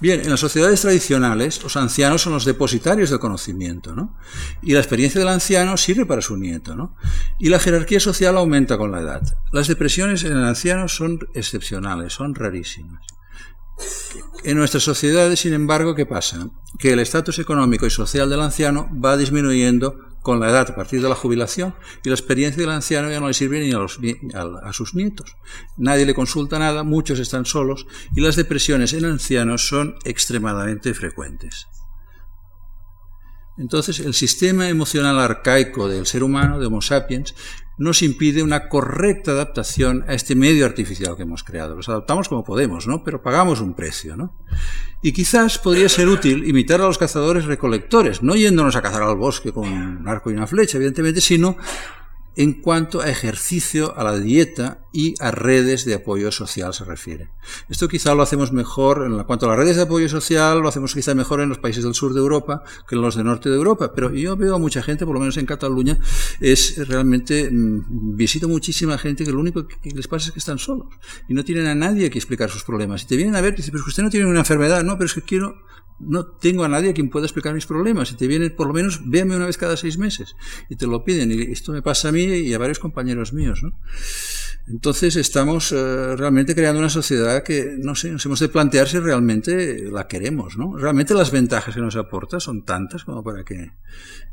Bien, 0.00 0.20
en 0.20 0.30
las 0.30 0.40
sociedades 0.40 0.80
tradicionales 0.80 1.62
los 1.62 1.76
ancianos 1.76 2.22
son 2.22 2.32
los 2.32 2.46
depositarios 2.46 3.10
del 3.10 3.18
conocimiento, 3.18 3.94
¿no? 3.94 4.16
Y 4.62 4.72
la 4.72 4.80
experiencia 4.80 5.18
del 5.18 5.28
anciano 5.28 5.76
sirve 5.76 6.06
para 6.06 6.22
su 6.22 6.38
nieto, 6.38 6.74
¿no? 6.74 6.96
Y 7.38 7.50
la 7.50 7.58
jerarquía 7.58 8.00
social 8.00 8.38
aumenta 8.38 8.78
con 8.78 8.92
la 8.92 9.00
edad. 9.00 9.22
Las 9.52 9.68
depresiones 9.68 10.24
en 10.24 10.32
el 10.32 10.44
anciano 10.44 10.88
son 10.88 11.20
excepcionales, 11.34 12.14
son 12.14 12.34
rarísimas. 12.34 13.02
En 14.42 14.56
nuestras 14.56 14.82
sociedades, 14.82 15.40
sin 15.40 15.52
embargo, 15.52 15.94
¿qué 15.94 16.06
pasa? 16.06 16.48
Que 16.78 16.94
el 16.94 17.00
estatus 17.00 17.38
económico 17.38 17.84
y 17.84 17.90
social 17.90 18.30
del 18.30 18.40
anciano 18.40 18.88
va 19.04 19.18
disminuyendo 19.18 20.09
con 20.22 20.40
la 20.40 20.50
edad 20.50 20.70
a 20.70 20.74
partir 20.74 21.00
de 21.00 21.08
la 21.08 21.14
jubilación 21.14 21.74
y 22.04 22.08
la 22.08 22.14
experiencia 22.14 22.60
del 22.60 22.70
anciano 22.70 23.10
ya 23.10 23.20
no 23.20 23.28
le 23.28 23.34
sirve 23.34 23.60
ni 23.60 23.72
a, 23.72 24.72
sus 24.72 24.94
nietos. 24.94 25.36
Nadie 25.76 26.06
le 26.06 26.14
consulta 26.14 26.58
nada, 26.58 26.82
muchos 26.82 27.18
están 27.18 27.46
solos 27.46 27.86
y 28.14 28.20
las 28.20 28.36
depresiones 28.36 28.92
en 28.92 29.04
ancianos 29.06 29.66
son 29.66 29.96
extremadamente 30.04 30.92
frecuentes. 30.94 31.68
Entonces, 33.56 34.00
el 34.00 34.14
sistema 34.14 34.68
emocional 34.68 35.18
arcaico 35.20 35.88
del 35.88 36.06
ser 36.06 36.22
humano, 36.22 36.58
de 36.58 36.66
Homo 36.66 36.80
sapiens, 36.80 37.34
nos 37.80 38.02
impide 38.02 38.42
una 38.42 38.68
correcta 38.68 39.30
adaptación 39.30 40.04
a 40.06 40.12
este 40.12 40.36
medio 40.36 40.66
artificial 40.66 41.16
que 41.16 41.22
hemos 41.22 41.42
creado. 41.42 41.74
Los 41.74 41.88
adaptamos 41.88 42.28
como 42.28 42.44
podemos, 42.44 42.86
¿no? 42.86 43.02
Pero 43.02 43.22
pagamos 43.22 43.62
un 43.62 43.72
precio, 43.72 44.18
¿no? 44.18 44.36
Y 45.02 45.12
quizás 45.12 45.56
podría 45.56 45.88
ser 45.88 46.06
útil 46.08 46.46
imitar 46.46 46.82
a 46.82 46.84
los 46.84 46.98
cazadores 46.98 47.46
recolectores, 47.46 48.22
no 48.22 48.36
yéndonos 48.36 48.76
a 48.76 48.82
cazar 48.82 49.02
al 49.02 49.16
bosque 49.16 49.50
con 49.50 49.66
un 49.66 50.06
arco 50.06 50.30
y 50.30 50.34
una 50.34 50.46
flecha, 50.46 50.76
evidentemente, 50.76 51.22
sino 51.22 51.56
en 52.36 52.60
cuanto 52.60 53.00
a 53.00 53.08
ejercicio, 53.08 53.96
a 53.96 54.04
la 54.04 54.18
dieta 54.18 54.84
y 54.92 55.14
a 55.20 55.30
redes 55.30 55.84
de 55.84 55.94
apoyo 55.94 56.32
social 56.32 56.74
se 56.74 56.84
refiere. 56.84 57.30
Esto 57.68 57.88
quizá 57.88 58.14
lo 58.14 58.22
hacemos 58.22 58.52
mejor, 58.52 59.04
en 59.06 59.22
cuanto 59.24 59.46
a 59.46 59.50
las 59.50 59.58
redes 59.58 59.76
de 59.76 59.82
apoyo 59.82 60.08
social, 60.08 60.60
lo 60.60 60.68
hacemos 60.68 60.94
quizá 60.94 61.14
mejor 61.14 61.40
en 61.40 61.48
los 61.48 61.58
países 61.58 61.84
del 61.84 61.94
sur 61.94 62.12
de 62.12 62.20
Europa 62.20 62.62
que 62.88 62.96
en 62.96 63.02
los 63.02 63.14
del 63.14 63.26
norte 63.26 63.48
de 63.48 63.56
Europa, 63.56 63.92
pero 63.94 64.12
yo 64.12 64.36
veo 64.36 64.56
a 64.56 64.58
mucha 64.58 64.82
gente, 64.82 65.04
por 65.04 65.14
lo 65.14 65.20
menos 65.20 65.36
en 65.36 65.46
Cataluña, 65.46 65.98
es 66.40 66.88
realmente, 66.88 67.50
mm, 67.50 68.16
visito 68.16 68.48
muchísima 68.48 68.98
gente 68.98 69.24
que 69.24 69.32
lo 69.32 69.40
único 69.40 69.66
que 69.66 69.90
les 69.90 70.08
pasa 70.08 70.26
es 70.26 70.32
que 70.32 70.38
están 70.38 70.58
solos 70.58 70.88
y 71.28 71.34
no 71.34 71.44
tienen 71.44 71.66
a 71.66 71.74
nadie 71.74 72.10
que 72.10 72.18
explicar 72.18 72.50
sus 72.50 72.64
problemas. 72.64 73.02
Y 73.02 73.06
te 73.06 73.16
vienen 73.16 73.36
a 73.36 73.40
ver 73.40 73.54
y 73.54 73.56
dicen, 73.58 73.72
pero 73.72 73.84
usted 73.86 74.02
no 74.02 74.10
tiene 74.10 74.26
una 74.26 74.40
enfermedad, 74.40 74.82
no, 74.82 74.94
pero 74.94 75.06
es 75.06 75.14
que 75.14 75.22
quiero 75.22 75.56
no 76.00 76.24
tengo 76.24 76.64
a 76.64 76.68
nadie 76.68 76.90
a 76.90 76.94
quien 76.94 77.10
pueda 77.10 77.26
explicar 77.26 77.54
mis 77.54 77.66
problemas. 77.66 78.10
Y 78.10 78.16
te 78.16 78.26
vienen, 78.26 78.54
por 78.56 78.66
lo 78.66 78.72
menos, 78.72 79.02
véame 79.04 79.36
una 79.36 79.46
vez 79.46 79.58
cada 79.58 79.76
seis 79.76 79.98
meses. 79.98 80.34
Y 80.68 80.76
te 80.76 80.86
lo 80.86 81.04
piden. 81.04 81.30
Y 81.30 81.52
esto 81.52 81.72
me 81.72 81.82
pasa 81.82 82.08
a 82.08 82.12
mí 82.12 82.22
y 82.22 82.54
a 82.54 82.58
varios 82.58 82.78
compañeros 82.78 83.32
míos. 83.32 83.62
¿no? 83.62 83.72
Entonces 84.80 85.14
estamos 85.16 85.72
eh, 85.72 86.16
realmente 86.16 86.54
creando 86.54 86.78
una 86.78 86.88
sociedad 86.88 87.42
que, 87.42 87.76
no 87.78 87.94
sé, 87.94 88.10
nos 88.10 88.24
hemos 88.24 88.40
de 88.40 88.48
plantear 88.48 88.88
si 88.88 88.98
realmente 88.98 89.90
la 89.92 90.08
queremos. 90.08 90.56
¿no? 90.56 90.74
Realmente 90.74 91.12
las 91.12 91.30
ventajas 91.30 91.74
que 91.74 91.82
nos 91.82 91.96
aporta 91.96 92.40
son 92.40 92.64
tantas 92.64 93.04
como 93.04 93.22
para 93.22 93.44
que 93.44 93.72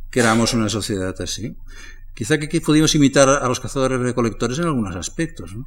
queramos 0.09 0.53
una 0.53 0.69
sociedad 0.69 1.13
así. 1.19 1.57
Quizá 2.15 2.37
que, 2.37 2.47
que 2.47 2.61
pudimos 2.61 2.95
imitar 2.95 3.27
a 3.27 3.45
los 3.45 3.59
cazadores 3.59 3.99
recolectores 3.99 4.57
en 4.59 4.67
algunos 4.67 4.95
aspectos. 4.95 5.53
¿no? 5.53 5.65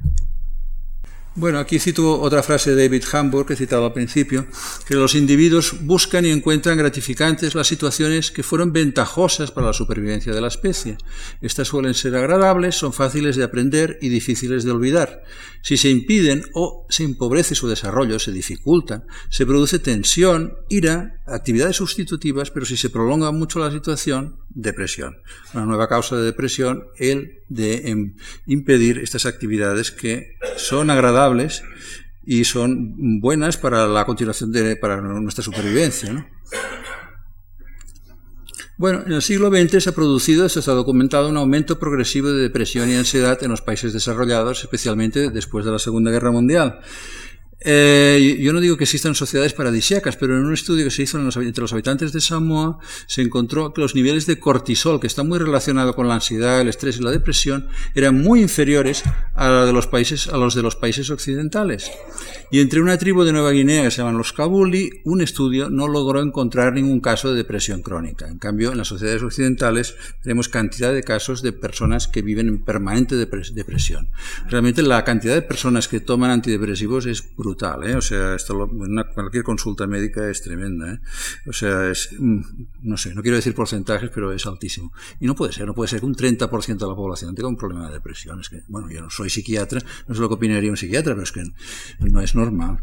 Bueno, 1.33 1.59
aquí 1.59 1.79
cito 1.79 2.19
otra 2.19 2.43
frase 2.43 2.75
de 2.75 2.83
David 2.83 3.05
Hamburg 3.09 3.47
que 3.47 3.53
he 3.53 3.55
citado 3.55 3.85
al 3.85 3.93
principio, 3.93 4.47
que 4.85 4.95
los 4.95 5.15
individuos 5.15 5.85
buscan 5.85 6.25
y 6.25 6.29
encuentran 6.29 6.77
gratificantes 6.77 7.55
las 7.55 7.67
situaciones 7.67 8.31
que 8.31 8.43
fueron 8.43 8.73
ventajosas 8.73 9.49
para 9.49 9.67
la 9.67 9.73
supervivencia 9.73 10.33
de 10.33 10.41
la 10.41 10.49
especie. 10.49 10.97
Estas 11.39 11.69
suelen 11.69 11.93
ser 11.93 12.17
agradables, 12.17 12.75
son 12.75 12.91
fáciles 12.91 13.37
de 13.37 13.45
aprender 13.45 13.97
y 14.01 14.09
difíciles 14.09 14.65
de 14.65 14.71
olvidar. 14.71 15.23
Si 15.61 15.77
se 15.77 15.89
impiden 15.89 16.43
o 16.53 16.85
se 16.89 17.05
empobrece 17.05 17.55
su 17.55 17.69
desarrollo, 17.69 18.19
se 18.19 18.33
dificulta, 18.33 19.05
se 19.29 19.45
produce 19.45 19.79
tensión, 19.79 20.55
ira, 20.67 21.20
actividades 21.31 21.77
sustitutivas, 21.77 22.51
pero 22.51 22.65
si 22.65 22.77
se 22.77 22.89
prolonga 22.89 23.31
mucho 23.31 23.59
la 23.59 23.71
situación, 23.71 24.37
depresión. 24.49 25.17
Una 25.53 25.65
nueva 25.65 25.87
causa 25.87 26.17
de 26.17 26.23
depresión, 26.23 26.85
el 26.97 27.39
de 27.49 27.89
em, 27.89 28.15
impedir 28.45 28.99
estas 28.99 29.25
actividades 29.25 29.91
que 29.91 30.37
son 30.57 30.89
agradables 30.89 31.63
y 32.23 32.43
son 32.43 33.19
buenas 33.19 33.57
para 33.57 33.87
la 33.87 34.05
continuación 34.05 34.51
de 34.51 34.75
para 34.75 35.01
nuestra 35.01 35.43
supervivencia. 35.43 36.27
Bueno, 38.81 39.03
en 39.05 39.13
el 39.13 39.21
siglo 39.21 39.51
XX 39.51 39.83
se 39.83 39.89
ha 39.91 39.93
producido, 39.93 40.49
se 40.49 40.59
ha 40.59 40.73
documentado 40.73 41.29
un 41.29 41.37
aumento 41.37 41.77
progresivo 41.77 42.31
de 42.31 42.41
depresión 42.41 42.89
y 42.89 42.95
ansiedad 42.95 43.37
en 43.43 43.51
los 43.51 43.61
países 43.61 43.93
desarrollados, 43.93 44.63
especialmente 44.63 45.29
después 45.29 45.65
de 45.65 45.71
la 45.71 45.77
Segunda 45.77 46.09
Guerra 46.09 46.31
Mundial. 46.31 46.79
Eh, 47.63 48.39
yo 48.41 48.53
no 48.53 48.59
digo 48.59 48.75
que 48.75 48.85
existan 48.85 49.13
sociedades 49.13 49.53
paradisíacas, 49.53 50.17
pero 50.17 50.35
en 50.35 50.45
un 50.45 50.53
estudio 50.53 50.83
que 50.83 50.89
se 50.89 51.03
hizo 51.03 51.19
entre 51.19 51.61
los 51.61 51.73
habitantes 51.73 52.11
de 52.11 52.19
Samoa 52.19 52.79
se 53.05 53.21
encontró 53.21 53.71
que 53.71 53.81
los 53.81 53.93
niveles 53.93 54.25
de 54.25 54.39
cortisol, 54.39 54.99
que 54.99 55.05
está 55.05 55.23
muy 55.23 55.37
relacionado 55.37 55.93
con 55.93 56.07
la 56.07 56.15
ansiedad, 56.15 56.59
el 56.59 56.69
estrés 56.69 56.97
y 56.97 57.03
la 57.03 57.11
depresión, 57.11 57.67
eran 57.93 58.19
muy 58.19 58.41
inferiores 58.41 59.03
a, 59.35 59.65
de 59.65 59.73
los 59.73 59.85
países, 59.85 60.27
a 60.27 60.37
los 60.37 60.55
de 60.55 60.63
los 60.63 60.75
países 60.75 61.11
occidentales. 61.11 61.91
Y 62.49 62.59
entre 62.59 62.81
una 62.81 62.97
tribu 62.97 63.23
de 63.23 63.31
Nueva 63.31 63.51
Guinea 63.51 63.83
que 63.83 63.91
se 63.91 63.97
llaman 63.97 64.17
los 64.17 64.33
Kabuli, 64.33 64.89
un 65.05 65.21
estudio 65.21 65.69
no 65.69 65.87
logró 65.87 66.21
encontrar 66.21 66.73
ningún 66.73 66.99
caso 66.99 67.29
de 67.29 67.35
depresión 67.35 67.81
crónica. 67.83 68.27
En 68.27 68.39
cambio, 68.39 68.71
en 68.71 68.79
las 68.79 68.87
sociedades 68.87 69.21
occidentales 69.21 69.95
tenemos 70.23 70.49
cantidad 70.49 70.91
de 70.91 71.03
casos 71.03 71.43
de 71.43 71.53
personas 71.53 72.07
que 72.07 72.23
viven 72.23 72.47
en 72.47 72.63
permanente 72.63 73.15
depresión. 73.15 74.09
Realmente 74.49 74.81
la 74.81 75.03
cantidad 75.03 75.35
de 75.35 75.41
personas 75.43 75.87
que 75.87 75.99
toman 75.99 76.31
antidepresivos 76.31 77.05
es 77.05 77.23
brutal 77.37 77.50
¿eh? 77.83 77.95
O 77.95 78.01
sea, 78.01 78.35
esto 78.35 78.69
cualquier 79.13 79.43
consulta 79.43 79.87
médica 79.87 80.29
es 80.29 80.41
tremenda, 80.41 80.93
¿eh? 80.93 80.99
O 81.47 81.53
sea, 81.53 81.89
es, 81.89 82.09
mm, 82.17 82.41
no 82.81 82.97
sé, 82.97 83.13
no 83.13 83.21
quiero 83.21 83.37
decir 83.37 83.53
porcentajes, 83.53 84.09
pero 84.13 84.31
es 84.31 84.45
altísimo. 84.45 84.91
Y 85.19 85.25
no 85.25 85.35
puede 85.35 85.53
ser, 85.53 85.65
no 85.65 85.73
puede 85.73 85.89
ser 85.89 85.99
que 85.99 86.05
un 86.05 86.15
30% 86.15 86.77
de 86.77 86.87
la 86.87 86.95
población 86.95 87.35
tenga 87.35 87.49
un 87.49 87.57
problema 87.57 87.87
de 87.87 87.93
depresión. 87.93 88.39
Es 88.39 88.49
que, 88.49 88.63
bueno, 88.67 88.89
yo 88.89 89.01
no 89.01 89.09
soy 89.09 89.29
psiquiatra, 89.29 89.81
no 90.07 90.15
sé 90.15 90.21
lo 90.21 90.27
que 90.27 90.35
opinaría 90.35 90.69
un 90.69 90.77
psiquiatra, 90.77 91.13
pero 91.13 91.23
es 91.23 91.31
que 91.31 91.43
no 91.99 92.21
es 92.21 92.35
normal. 92.35 92.81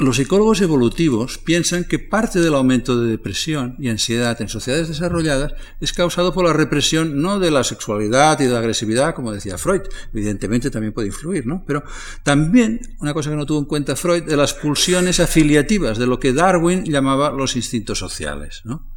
Los 0.00 0.16
psicólogos 0.16 0.60
evolutivos 0.60 1.38
piensan 1.38 1.84
que 1.84 2.00
parte 2.00 2.40
del 2.40 2.54
aumento 2.54 3.00
de 3.00 3.12
depresión 3.12 3.76
y 3.78 3.90
ansiedad 3.90 4.42
en 4.42 4.48
sociedades 4.48 4.88
desarrolladas 4.88 5.54
es 5.80 5.92
causado 5.92 6.34
por 6.34 6.44
la 6.44 6.52
represión 6.52 7.22
no 7.22 7.38
de 7.38 7.52
la 7.52 7.62
sexualidad 7.62 8.40
y 8.40 8.46
de 8.46 8.50
la 8.50 8.58
agresividad, 8.58 9.14
como 9.14 9.30
decía 9.30 9.56
Freud, 9.56 9.82
evidentemente 10.12 10.72
también 10.72 10.92
puede 10.92 11.06
influir, 11.06 11.46
¿no? 11.46 11.62
Pero 11.64 11.84
también, 12.24 12.80
una 12.98 13.14
cosa 13.14 13.30
que 13.30 13.36
no 13.36 13.46
tuvo 13.46 13.60
en 13.60 13.66
cuenta 13.66 13.94
Freud, 13.94 14.24
de 14.24 14.36
las 14.36 14.52
pulsiones 14.52 15.20
afiliativas, 15.20 15.96
de 15.96 16.08
lo 16.08 16.18
que 16.18 16.32
Darwin 16.32 16.82
llamaba 16.84 17.30
los 17.30 17.54
instintos 17.54 18.00
sociales, 18.00 18.62
¿no? 18.64 18.93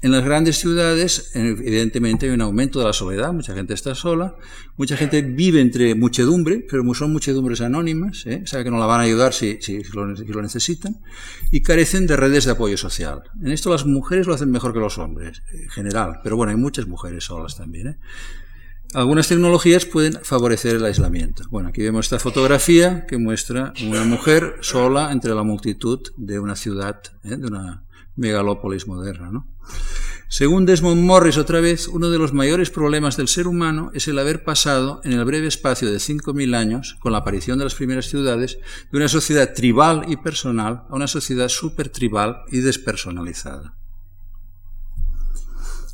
En 0.00 0.12
las 0.12 0.24
grandes 0.24 0.58
ciudades, 0.58 1.32
evidentemente, 1.34 2.26
hay 2.26 2.32
un 2.32 2.40
aumento 2.40 2.78
de 2.78 2.84
la 2.84 2.92
soledad, 2.92 3.32
mucha 3.32 3.52
gente 3.52 3.74
está 3.74 3.96
sola, 3.96 4.36
mucha 4.76 4.96
gente 4.96 5.22
vive 5.22 5.60
entre 5.60 5.96
muchedumbre, 5.96 6.64
pero 6.70 6.84
son 6.94 7.12
muchedumbres 7.12 7.60
anónimas, 7.62 8.24
¿eh? 8.26 8.42
sabe 8.46 8.62
que 8.62 8.70
no 8.70 8.78
la 8.78 8.86
van 8.86 9.00
a 9.00 9.04
ayudar 9.04 9.32
si, 9.32 9.58
lo, 9.94 10.40
necesitan, 10.40 11.00
y 11.50 11.62
carecen 11.62 12.06
de 12.06 12.16
redes 12.16 12.44
de 12.44 12.52
apoyo 12.52 12.76
social. 12.76 13.24
En 13.42 13.50
esto 13.50 13.70
las 13.70 13.86
mujeres 13.86 14.28
lo 14.28 14.34
hacen 14.34 14.52
mejor 14.52 14.72
que 14.72 14.78
los 14.78 14.98
hombres, 14.98 15.42
en 15.52 15.68
general, 15.68 16.20
pero 16.22 16.36
bueno, 16.36 16.52
hay 16.52 16.58
muchas 16.58 16.86
mujeres 16.86 17.24
solas 17.24 17.56
también. 17.56 17.88
¿eh? 17.88 17.98
Algunas 18.94 19.26
tecnologías 19.26 19.84
pueden 19.84 20.20
favorecer 20.22 20.76
el 20.76 20.84
aislamiento. 20.84 21.42
Bueno, 21.50 21.70
aquí 21.70 21.82
vemos 21.82 22.06
esta 22.06 22.20
fotografía 22.20 23.04
que 23.04 23.18
muestra 23.18 23.72
una 23.84 24.04
mujer 24.04 24.58
sola 24.60 25.10
entre 25.10 25.34
la 25.34 25.42
multitud 25.42 26.00
de 26.16 26.38
una 26.38 26.54
ciudad, 26.54 27.02
¿eh? 27.24 27.36
de 27.36 27.46
una 27.48 27.82
megalópolis 28.18 28.86
moderna. 28.86 29.30
¿no? 29.30 29.46
Según 30.28 30.66
Desmond 30.66 31.00
Morris, 31.00 31.38
otra 31.38 31.60
vez, 31.60 31.88
uno 31.88 32.10
de 32.10 32.18
los 32.18 32.34
mayores 32.34 32.68
problemas 32.68 33.16
del 33.16 33.28
ser 33.28 33.46
humano 33.46 33.90
es 33.94 34.08
el 34.08 34.18
haber 34.18 34.44
pasado, 34.44 35.00
en 35.04 35.12
el 35.12 35.24
breve 35.24 35.46
espacio 35.46 35.90
de 35.90 35.96
5.000 35.96 36.54
años, 36.54 36.98
con 37.00 37.12
la 37.12 37.18
aparición 37.18 37.56
de 37.56 37.64
las 37.64 37.74
primeras 37.74 38.10
ciudades, 38.10 38.58
de 38.92 38.98
una 38.98 39.08
sociedad 39.08 39.54
tribal 39.54 40.04
y 40.06 40.16
personal 40.16 40.84
a 40.90 40.94
una 40.94 41.06
sociedad 41.06 41.48
supertribal 41.48 42.42
y 42.48 42.58
despersonalizada. 42.58 43.77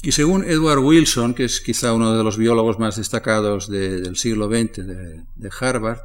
Y 0.05 0.13
según 0.13 0.45
Edward 0.45 0.81
Wilson, 0.81 1.33
que 1.33 1.45
es 1.45 1.63
quizá 1.63 1.95
uno 1.95 2.15
de 2.15 2.23
los 2.23 2.37
biólogos 2.37 2.79
más 2.79 2.97
destacados 2.97 3.71
del 3.71 4.17
siglo 4.17 4.49
XX 4.49 4.87
de, 4.87 5.51
Harvard, 5.59 6.01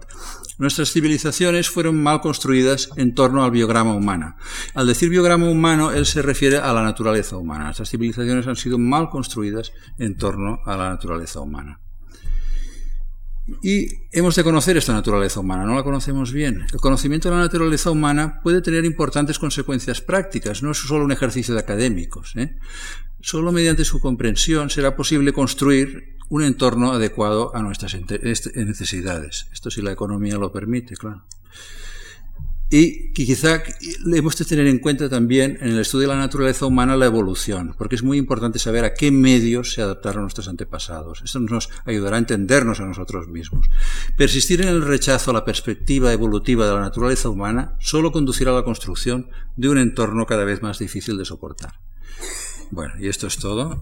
nuestras 0.57 0.93
civilizaciones 0.93 1.69
fueron 1.69 2.01
mal 2.01 2.21
construidas 2.21 2.89
en 2.95 3.13
torno 3.13 3.43
al 3.43 3.51
biograma 3.51 3.93
humano. 3.93 4.37
Al 4.73 4.87
decir 4.87 5.09
biograma 5.09 5.49
humano, 5.49 5.91
él 5.91 6.05
se 6.05 6.21
refiere 6.21 6.59
a 6.59 6.71
la 6.71 6.81
naturaleza 6.81 7.35
humana. 7.35 7.65
Nuestras 7.65 7.89
civilizaciones 7.89 8.47
han 8.47 8.55
sido 8.55 8.77
mal 8.77 9.09
construidas 9.09 9.73
en 9.97 10.15
torno 10.15 10.61
a 10.65 10.77
la 10.77 10.89
naturaleza 10.91 11.41
humana. 11.41 11.81
Y 13.61 13.87
hemos 14.11 14.35
de 14.35 14.43
conocer 14.45 14.77
esta 14.77 14.93
naturaleza 14.93 15.41
humana, 15.41 15.65
no 15.65 15.75
la 15.75 15.83
conocemos 15.83 16.31
bien. 16.31 16.65
El 16.71 16.79
conocimiento 16.79 17.29
de 17.29 17.35
la 17.35 17.41
naturaleza 17.41 17.91
humana 17.91 18.39
puede 18.41 18.61
tener 18.61 18.85
importantes 18.85 19.39
consecuencias 19.39 19.99
prácticas, 19.99 20.63
no 20.63 20.71
es 20.71 20.77
solo 20.77 21.03
un 21.03 21.11
ejercicio 21.11 21.53
de 21.53 21.59
académicos. 21.59 22.35
¿eh? 22.37 22.55
Solo 23.21 23.51
mediante 23.51 23.85
su 23.85 23.99
comprensión 23.99 24.69
será 24.69 24.95
posible 24.95 25.33
construir 25.33 26.17
un 26.29 26.43
entorno 26.43 26.93
adecuado 26.93 27.55
a 27.55 27.61
nuestras 27.61 27.95
necesidades. 27.95 29.47
Esto 29.51 29.71
si 29.71 29.81
la 29.81 29.91
economía 29.91 30.37
lo 30.37 30.51
permite, 30.51 30.95
claro. 30.95 31.25
Y 32.71 33.11
quizá 33.13 33.63
hemos 34.13 34.37
de 34.37 34.45
tener 34.45 34.67
en 34.67 34.77
cuenta 34.77 35.09
también 35.09 35.57
en 35.59 35.69
el 35.69 35.79
estudio 35.79 36.07
de 36.07 36.13
la 36.13 36.19
naturaleza 36.19 36.67
humana 36.67 36.95
la 36.95 37.07
evolución, 37.07 37.73
porque 37.75 37.95
es 37.95 38.03
muy 38.03 38.19
importante 38.19 38.59
saber 38.59 38.85
a 38.85 38.93
qué 38.93 39.09
medios 39.09 39.73
se 39.73 39.81
adaptaron 39.81 40.21
nuestros 40.21 40.47
antepasados. 40.47 41.23
Esto 41.23 41.39
nos 41.39 41.69
ayudará 41.85 42.17
a 42.17 42.19
entendernos 42.19 42.79
a 42.79 42.85
nosotros 42.85 43.27
mismos. 43.27 43.67
Persistir 44.15 44.61
en 44.61 44.67
el 44.67 44.83
rechazo 44.83 45.31
a 45.31 45.33
la 45.33 45.45
perspectiva 45.45 46.13
evolutiva 46.13 46.67
de 46.67 46.75
la 46.75 46.81
naturaleza 46.81 47.29
humana 47.29 47.75
solo 47.79 48.11
conducirá 48.11 48.51
a 48.51 48.55
la 48.55 48.63
construcción 48.63 49.31
de 49.57 49.69
un 49.69 49.79
entorno 49.79 50.27
cada 50.27 50.45
vez 50.45 50.61
más 50.61 50.77
difícil 50.77 51.17
de 51.17 51.25
soportar. 51.25 51.73
Bueno, 52.71 52.93
y 52.99 53.07
esto 53.07 53.27
es 53.27 53.37
todo. 53.37 53.81